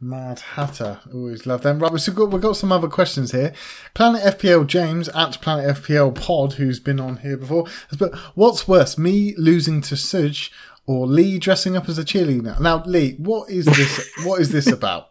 [0.00, 1.00] Mad Hatter.
[1.14, 1.78] Always love them.
[1.78, 3.54] Right, we've got, we've got some other questions here.
[3.94, 8.66] Planet FPL James at Planet FPL Pod, who's been on here before, has put, what's
[8.66, 10.50] worse, me losing to Suj
[10.84, 12.58] or Lee dressing up as a cheerleader?
[12.60, 14.10] Now, Lee, what is this?
[14.24, 15.10] what is this about?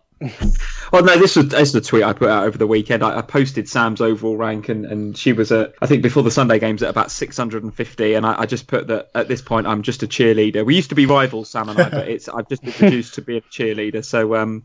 [0.91, 3.03] Well, no, this was this is a tweet I put out over the weekend.
[3.03, 6.31] I, I posted Sam's overall rank, and, and she was at I think before the
[6.31, 9.81] Sunday games at about 650, and I, I just put that at this point I'm
[9.81, 10.65] just a cheerleader.
[10.65, 13.21] We used to be rivals, Sam and I, but it's I've just been reduced to
[13.21, 14.05] be a cheerleader.
[14.05, 14.63] So, um,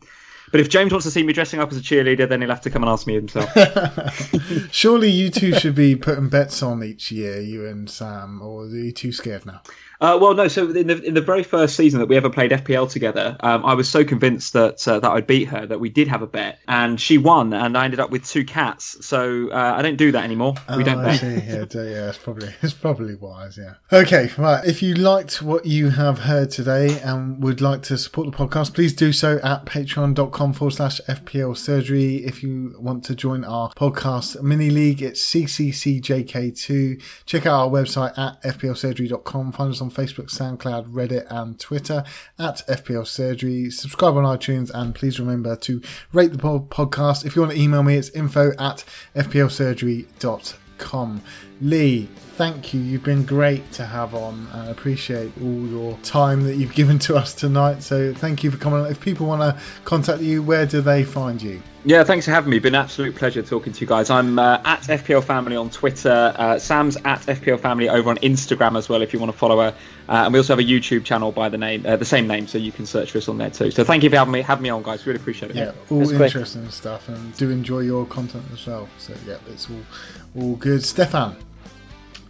[0.51, 2.61] but if James wants to see me dressing up as a cheerleader, then he'll have
[2.61, 3.49] to come and ask me himself.
[4.71, 8.67] Surely you two should be putting bets on each year, you and Sam, or are
[8.67, 9.61] you too scared now?
[10.01, 10.47] Uh, well, no.
[10.47, 13.63] So in the in the very first season that we ever played FPL together, um,
[13.65, 16.27] I was so convinced that uh, that I'd beat her that we did have a
[16.27, 18.97] bet, and she won, and I ended up with two cats.
[19.05, 20.55] So uh, I don't do that anymore.
[20.75, 21.19] we don't Oh, I bet.
[21.19, 21.27] see.
[21.27, 23.57] Yeah, yeah, it's probably it's probably wise.
[23.61, 23.75] Yeah.
[23.93, 24.65] Okay, right.
[24.65, 28.73] If you liked what you have heard today and would like to support the podcast,
[28.73, 32.15] please do so at patreon.com forward slash FPL surgery.
[32.25, 37.01] If you want to join our podcast mini league, it's CCCJK2.
[37.25, 39.51] Check out our website at FPLsurgery.com.
[39.51, 42.03] Find us on Facebook, SoundCloud, Reddit, and Twitter
[42.39, 43.69] at FPL Surgery.
[43.69, 45.81] Subscribe on iTunes and please remember to
[46.13, 47.25] rate the podcast.
[47.25, 48.85] If you want to email me, it's info at
[49.15, 51.21] FPLsurgery.com.
[51.61, 52.09] Lee,
[52.41, 52.81] thank you.
[52.81, 54.47] You've been great to have on.
[54.51, 57.83] I appreciate all your time that you've given to us tonight.
[57.83, 58.89] So thank you for coming on.
[58.89, 61.61] If people want to contact you, where do they find you?
[61.85, 62.57] Yeah, thanks for having me.
[62.57, 64.09] Been an absolute pleasure talking to you guys.
[64.09, 66.33] I'm uh, at FPL Family on Twitter.
[66.35, 69.59] Uh, Sam's at FPL Family over on Instagram as well if you want to follow
[69.61, 69.75] her.
[70.09, 72.47] Uh, and we also have a YouTube channel by the name, uh, the same name,
[72.47, 73.69] so you can search for us on there too.
[73.69, 75.05] So thank you for having me, having me on, guys.
[75.05, 75.57] Really appreciate it.
[75.57, 76.25] Yeah, all that's great.
[76.25, 78.89] interesting stuff, and do enjoy your content as well.
[78.97, 80.83] So yeah, it's all all good.
[80.83, 81.35] Stefan,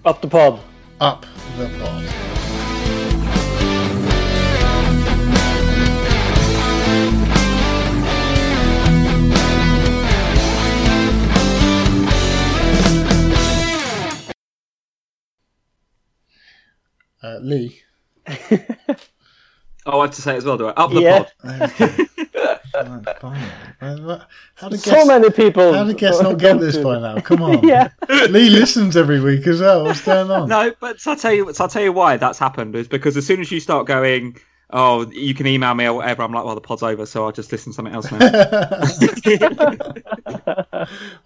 [0.04, 0.60] Up the pod.
[1.00, 1.26] up
[1.58, 3.12] the pod.
[17.24, 17.82] Uh, Lee.
[19.84, 20.74] Oh, I have to say it as well, do I?
[20.74, 21.24] Up the Yeah.
[21.24, 21.32] pod.
[21.44, 22.08] Right, fine.
[22.74, 25.74] How did So many people.
[25.74, 27.20] How did guests not get this by now?
[27.20, 27.62] Come on.
[27.68, 27.90] Yeah.
[28.30, 29.84] Lee listens every week as well.
[29.84, 30.50] What's going on?
[30.50, 33.40] No, but I'll tell you, I'll tell you why that's happened is because as soon
[33.40, 34.38] as you start going,
[34.72, 37.32] oh, you can email me or whatever, I'm like, well, the pod's over, so I'll
[37.32, 38.20] just listen to something else now.